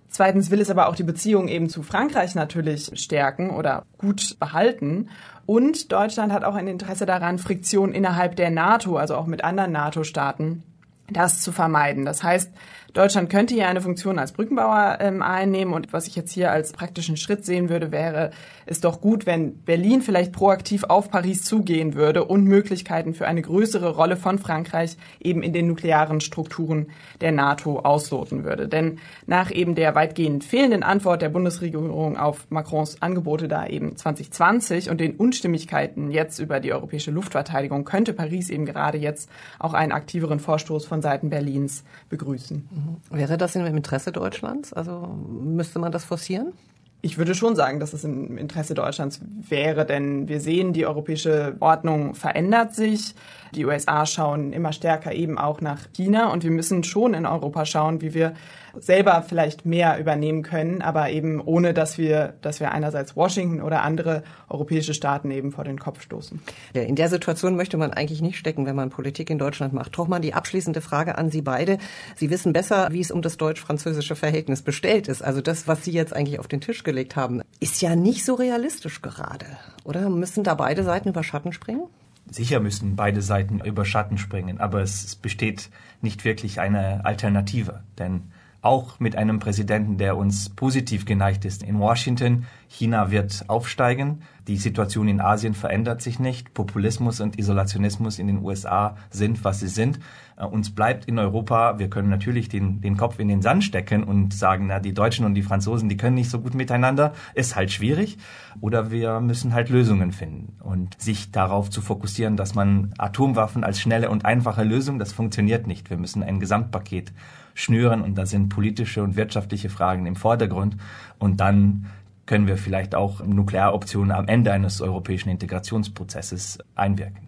Zweitens 0.10 0.52
will 0.52 0.62
es 0.62 0.70
aber 0.70 0.88
auch 0.88 0.96
die 0.96 1.04
Beziehung 1.04 1.48
eben 1.48 1.70
zu 1.70 1.84
Frankreich 1.84 2.34
natürlich 2.34 2.92
stärken 2.96 3.50
oder 3.50 3.86
gut 3.98 4.40
behalten. 4.40 5.10
Und 5.46 5.92
Deutschland 5.92 6.32
hat 6.32 6.44
auch 6.44 6.56
ein 6.56 6.68
Interesse 6.68 7.06
daran, 7.06 7.38
Friktion 7.38 7.94
innerhalb 7.94 8.36
der 8.36 8.50
NATO, 8.50 8.98
also 8.98 9.16
auch 9.16 9.28
mit 9.28 9.44
anderen 9.44 9.72
NATO-Staaten, 9.72 10.64
das 11.10 11.42
zu 11.42 11.52
vermeiden. 11.52 12.06
Das 12.06 12.24
heißt, 12.24 12.52
Deutschland 12.98 13.30
könnte 13.30 13.54
hier 13.54 13.68
eine 13.68 13.80
Funktion 13.80 14.18
als 14.18 14.32
Brückenbauer 14.32 14.98
ähm, 15.02 15.22
einnehmen 15.22 15.76
und 15.76 15.94
was 15.94 16.08
ich 16.08 16.16
jetzt 16.16 16.32
hier 16.32 16.52
als 16.52 16.72
praktischen 16.72 17.16
Schritt 17.16 17.46
sehen 17.46 17.70
würde, 17.70 17.92
wäre 17.92 18.32
es 18.66 18.82
doch 18.82 19.02
gut, 19.02 19.28
wenn 19.28 19.60
Berlin 19.60 20.02
vielleicht 20.02 20.32
proaktiv 20.32 20.84
auf 20.84 21.12
Paris 21.12 21.44
zugehen 21.44 21.94
würde 21.94 22.26
und 22.26 22.46
Möglichkeiten 22.46 23.14
für 23.14 23.28
eine 23.28 23.44
größere 23.44 23.96
Rolle 23.96 24.18
von 24.18 24.40
Frankreich 24.40 24.98
eben 25.20 25.44
in 25.44 25.54
den 25.54 25.68
nuklearen 25.68 26.22
Strukturen 26.22 26.88
der 27.22 27.32
NATO 27.32 27.82
ausloten 27.82 28.44
würde. 28.44 28.68
Denn 28.68 28.98
nach 29.28 29.52
eben 29.52 29.76
der 29.76 29.94
weitgehend 29.94 30.44
fehlenden 30.44 30.82
Antwort 30.82 31.22
der 31.22 31.30
Bundesregierung 31.30 32.18
auf 32.18 32.48
Macrons 32.50 33.00
Angebote 33.04 33.48
da 33.48 33.68
eben 33.68 33.96
2020 33.96 34.90
und 34.90 35.00
den 35.00 35.18
Unstimmigkeiten 35.18 36.10
jetzt 36.10 36.40
über 36.40 36.60
die 36.60 36.74
europäische 36.74 37.12
Luftverteidigung 37.12 37.86
könnte 37.86 38.14
Paris 38.14 38.50
eben 38.50 38.66
gerade 38.66 38.98
jetzt 38.98 39.30
auch 39.60 39.76
einen 39.76 39.92
aktiveren 39.92 40.40
Vorstoß 40.40 40.88
von 40.88 41.04
Seiten 41.04 41.30
Berlins 41.30 41.84
begrüßen. 42.10 42.68
Wäre 43.10 43.38
das 43.38 43.56
im 43.56 43.66
Interesse 43.66 44.12
Deutschlands? 44.12 44.74
Also 44.74 45.08
müsste 45.28 45.80
man 45.80 45.92
das 45.92 46.06
forcieren? 46.06 46.54
Ich 47.02 47.18
würde 47.18 47.36
schon 47.36 47.56
sagen, 47.56 47.80
dass 47.80 47.94
es 47.94 48.04
im 48.04 48.38
Interesse 48.38 48.74
Deutschlands 48.74 49.22
wäre, 49.48 49.86
denn 49.86 50.28
wir 50.28 50.40
sehen, 50.40 50.74
die 50.74 50.88
europäische 50.88 51.56
Ordnung 51.60 52.16
verändert 52.16 52.74
sich. 52.74 53.14
Die 53.56 53.66
USA 53.66 54.06
schauen 54.06 54.54
immer 54.54 54.74
stärker 54.74 55.14
eben 55.14 55.38
auch 55.38 55.62
nach 55.62 55.80
China 55.94 56.32
und 56.32 56.44
wir 56.44 56.52
müssen 56.52 56.84
schon 56.84 57.14
in 57.14 57.26
Europa 57.26 57.66
schauen, 57.66 58.02
wie 58.02 58.14
wir 58.14 58.34
selber 58.80 59.24
vielleicht 59.28 59.66
mehr 59.66 60.00
übernehmen 60.00 60.44
können, 60.44 60.82
aber 60.82 61.10
eben 61.10 61.42
ohne, 61.42 61.74
dass 61.74 61.98
wir, 61.98 62.36
dass 62.42 62.60
wir 62.60 62.72
einerseits 62.72 63.16
Washington 63.16 63.62
oder 63.62 63.82
andere 63.82 64.24
europäische 64.50 64.94
Staaten 64.94 65.32
eben 65.32 65.52
vor 65.52 65.64
den 65.64 65.80
Kopf 65.80 66.02
stoßen. 66.02 66.42
In 66.74 66.96
der 66.96 67.10
Situation 67.10 67.56
möchte 67.56 67.78
man 67.78 67.92
eigentlich 67.94 68.22
nicht 68.22 68.38
stecken, 68.38 68.66
wenn 68.66 68.76
man 68.76 68.90
Politik 68.90 69.30
in 69.30 69.38
Deutschland 69.38 69.74
macht. 69.74 69.94
Trochmann, 69.94 70.22
die 70.22 70.34
abschließende 70.34 70.82
Frage 70.82 71.18
an 71.18 71.32
Sie 71.32 71.42
beide. 71.42 71.78
Sie 72.16 72.30
wissen 72.30 72.54
besser, 72.54 72.90
wie 72.92 73.02
es 73.02 73.12
um 73.12 73.22
das 73.22 73.38
deutsch-französische 73.38 74.16
Verhältnis 74.16 74.62
bestellt 74.62 75.08
ist. 75.08 75.24
Also 75.24 75.42
das, 75.42 75.68
was 75.68 75.84
Sie 75.84 75.92
jetzt 75.92 76.16
eigentlich 76.16 76.40
auf 76.40 76.48
den 76.48 76.62
Tisch 76.62 76.84
gelegt 76.84 77.16
haben, 77.16 77.42
ist 77.60 77.82
ja 77.82 77.96
nicht 77.96 78.26
so 78.26 78.36
realistisch 78.36 79.02
gerade. 79.02 79.46
Oder 79.84 80.10
müssen 80.10 80.44
da 80.44 80.54
beide 80.54 80.84
Seiten 80.84 81.10
über 81.10 81.24
Schatten 81.24 81.54
springen? 81.54 81.88
Sicher 82.30 82.60
müssen 82.60 82.96
beide 82.96 83.22
Seiten 83.22 83.60
über 83.60 83.86
Schatten 83.86 84.18
springen, 84.18 84.60
aber 84.60 84.82
es 84.82 85.16
besteht 85.16 85.70
nicht 86.02 86.26
wirklich 86.26 86.60
eine 86.60 87.06
Alternative. 87.06 87.84
Denn 87.98 88.32
auch 88.62 89.00
mit 89.00 89.16
einem 89.16 89.40
Präsidenten, 89.40 89.98
der 89.98 90.18
uns 90.18 90.50
positiv 90.50 91.06
geneigt 91.06 91.46
ist 91.46 91.64
in 91.64 91.80
Washington. 91.80 92.46
China 92.68 93.12
wird 93.12 93.46
aufsteigen. 93.48 94.22
Die 94.48 94.58
Situation 94.58 95.08
in 95.08 95.20
Asien 95.20 95.54
verändert 95.54 96.02
sich 96.02 96.20
nicht. 96.20 96.54
Populismus 96.54 97.20
und 97.20 97.38
Isolationismus 97.38 98.20
in 98.20 98.28
den 98.28 98.44
USA 98.44 98.96
sind, 99.10 99.44
was 99.44 99.60
sie 99.60 99.68
sind. 99.68 100.00
Äh, 100.38 100.46
uns 100.46 100.74
bleibt 100.74 101.06
in 101.06 101.20
Europa, 101.20 101.80
wir 101.80 101.90
können 101.90 102.10
natürlich 102.10 102.50
den, 102.50 102.80
den 102.82 102.96
Kopf 102.96 103.20
in 103.20 103.28
den 103.28 103.42
Sand 103.42 103.64
stecken 103.64 104.04
und 104.04 104.34
sagen, 104.34 104.68
na, 104.68 104.80
die 104.80 104.94
Deutschen 104.94 105.26
und 105.26 105.34
die 105.34 105.42
Franzosen, 105.42 105.90
die 105.90 105.98
können 105.98 106.16
nicht 106.16 106.30
so 106.30 106.40
gut 106.40 106.54
miteinander. 106.54 107.14
Ist 107.34 107.56
halt 107.56 107.72
schwierig. 107.72 108.18
Oder 108.62 108.92
wir 108.92 109.20
müssen 109.20 109.54
halt 109.54 109.70
Lösungen 109.70 110.12
finden. 110.12 110.58
Und 110.62 111.00
sich 111.02 111.32
darauf 111.32 111.70
zu 111.70 111.82
fokussieren, 111.82 112.38
dass 112.38 112.56
man 112.56 112.94
Atomwaffen 112.98 113.64
als 113.64 113.80
schnelle 113.80 114.10
und 114.10 114.26
einfache 114.26 114.64
Lösung, 114.64 115.00
das 115.00 115.12
funktioniert 115.12 115.68
nicht. 115.68 115.90
Wir 115.90 115.98
müssen 115.98 116.24
ein 116.24 116.40
Gesamtpaket 116.40 117.12
schnüren 117.54 118.02
und 118.02 118.16
da 118.18 118.26
sind 118.26 118.50
politische 118.50 119.04
und 119.04 119.16
wirtschaftliche 119.16 119.70
Fragen 119.70 120.06
im 120.06 120.16
Vordergrund 120.16 120.78
und 121.18 121.40
dann 121.40 121.88
können 122.28 122.46
wir 122.46 122.58
vielleicht 122.58 122.94
auch 122.94 123.26
Nuklearoptionen 123.26 124.12
am 124.12 124.28
Ende 124.28 124.52
eines 124.52 124.82
europäischen 124.82 125.30
Integrationsprozesses 125.30 126.60
einwirken. 126.76 127.28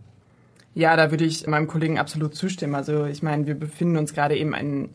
Ja, 0.76 0.96
da 0.96 1.10
würde 1.10 1.26
ich 1.26 1.48
meinem 1.48 1.68
Kollegen 1.68 1.98
absolut 1.98 2.36
zustimmen. 2.36 2.76
Also 2.76 3.06
ich 3.06 3.24
meine, 3.24 3.48
wir 3.48 3.56
befinden 3.56 3.98
uns 3.98 4.14
gerade 4.14 4.38
eben 4.38 4.54
in 4.54 4.90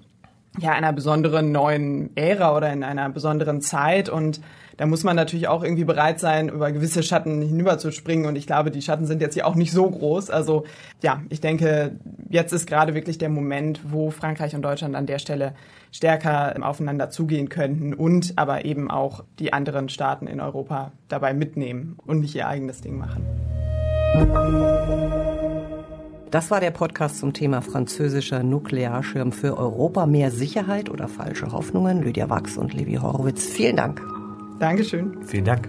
ja, 0.58 0.72
einer 0.72 0.92
besonderen 0.92 1.52
neuen 1.52 2.16
Ära 2.16 2.56
oder 2.56 2.72
in 2.72 2.84
einer 2.84 3.08
besonderen 3.08 3.60
Zeit 3.60 4.08
und 4.08 4.40
da 4.76 4.86
muss 4.86 5.04
man 5.04 5.14
natürlich 5.16 5.48
auch 5.48 5.62
irgendwie 5.62 5.84
bereit 5.84 6.18
sein, 6.18 6.48
über 6.48 6.72
gewisse 6.72 7.02
Schatten 7.02 7.42
hinüberzuspringen. 7.42 8.26
Und 8.26 8.36
ich 8.36 8.46
glaube, 8.46 8.70
die 8.70 8.82
Schatten 8.82 9.06
sind 9.06 9.20
jetzt 9.20 9.34
hier 9.34 9.46
auch 9.46 9.54
nicht 9.54 9.72
so 9.72 9.88
groß. 9.88 10.30
Also 10.30 10.64
ja, 11.02 11.22
ich 11.28 11.40
denke, 11.40 11.92
jetzt 12.28 12.52
ist 12.52 12.66
gerade 12.66 12.94
wirklich 12.94 13.18
der 13.18 13.28
Moment, 13.28 13.80
wo 13.84 14.10
Frankreich 14.10 14.54
und 14.54 14.62
Deutschland 14.62 14.96
an 14.96 15.06
der 15.06 15.18
Stelle 15.18 15.54
stärker 15.92 16.54
aufeinander 16.62 17.10
zugehen 17.10 17.48
könnten 17.48 17.94
und 17.94 18.32
aber 18.36 18.64
eben 18.64 18.90
auch 18.90 19.22
die 19.38 19.52
anderen 19.52 19.88
Staaten 19.88 20.26
in 20.26 20.40
Europa 20.40 20.90
dabei 21.08 21.34
mitnehmen 21.34 21.96
und 22.04 22.20
nicht 22.20 22.34
ihr 22.34 22.48
eigenes 22.48 22.80
Ding 22.80 22.98
machen. 22.98 23.24
Das 26.34 26.50
war 26.50 26.58
der 26.58 26.72
Podcast 26.72 27.20
zum 27.20 27.32
Thema 27.32 27.62
französischer 27.62 28.42
Nuklearschirm 28.42 29.30
für 29.30 29.56
Europa. 29.56 30.04
Mehr 30.04 30.32
Sicherheit 30.32 30.90
oder 30.90 31.06
falsche 31.06 31.52
Hoffnungen? 31.52 32.02
Lydia 32.02 32.28
Wachs 32.28 32.56
und 32.56 32.74
Levi 32.74 32.96
Horowitz. 32.96 33.46
Vielen 33.46 33.76
Dank. 33.76 34.02
Dankeschön. 34.58 35.22
Vielen 35.24 35.44
Dank. 35.44 35.68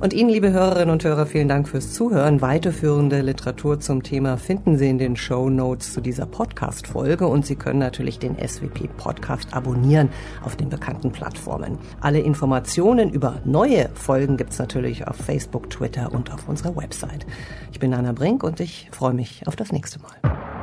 Und 0.00 0.12
Ihnen, 0.12 0.28
liebe 0.28 0.52
Hörerinnen 0.52 0.90
und 0.90 1.04
Hörer, 1.04 1.26
vielen 1.26 1.48
Dank 1.48 1.68
fürs 1.68 1.92
Zuhören. 1.92 2.40
Weiterführende 2.40 3.20
Literatur 3.22 3.80
zum 3.80 4.02
Thema 4.02 4.36
finden 4.36 4.76
Sie 4.76 4.88
in 4.88 4.98
den 4.98 5.16
Show 5.16 5.48
Notes 5.48 5.92
zu 5.92 6.00
dieser 6.00 6.26
Podcast-Folge 6.26 7.26
und 7.26 7.46
Sie 7.46 7.56
können 7.56 7.78
natürlich 7.78 8.18
den 8.18 8.36
SWP 8.36 8.88
Podcast 8.96 9.54
abonnieren 9.54 10.08
auf 10.42 10.56
den 10.56 10.68
bekannten 10.68 11.12
Plattformen. 11.12 11.78
Alle 12.00 12.20
Informationen 12.20 13.10
über 13.10 13.40
neue 13.44 13.88
Folgen 13.94 14.36
gibt's 14.36 14.58
natürlich 14.58 15.06
auf 15.06 15.16
Facebook, 15.16 15.70
Twitter 15.70 16.12
und 16.12 16.32
auf 16.32 16.48
unserer 16.48 16.76
Website. 16.76 17.26
Ich 17.72 17.78
bin 17.78 17.94
Anna 17.94 18.12
Brink 18.12 18.42
und 18.42 18.60
ich 18.60 18.88
freue 18.90 19.14
mich 19.14 19.46
auf 19.46 19.56
das 19.56 19.72
nächste 19.72 20.00
Mal. 20.00 20.53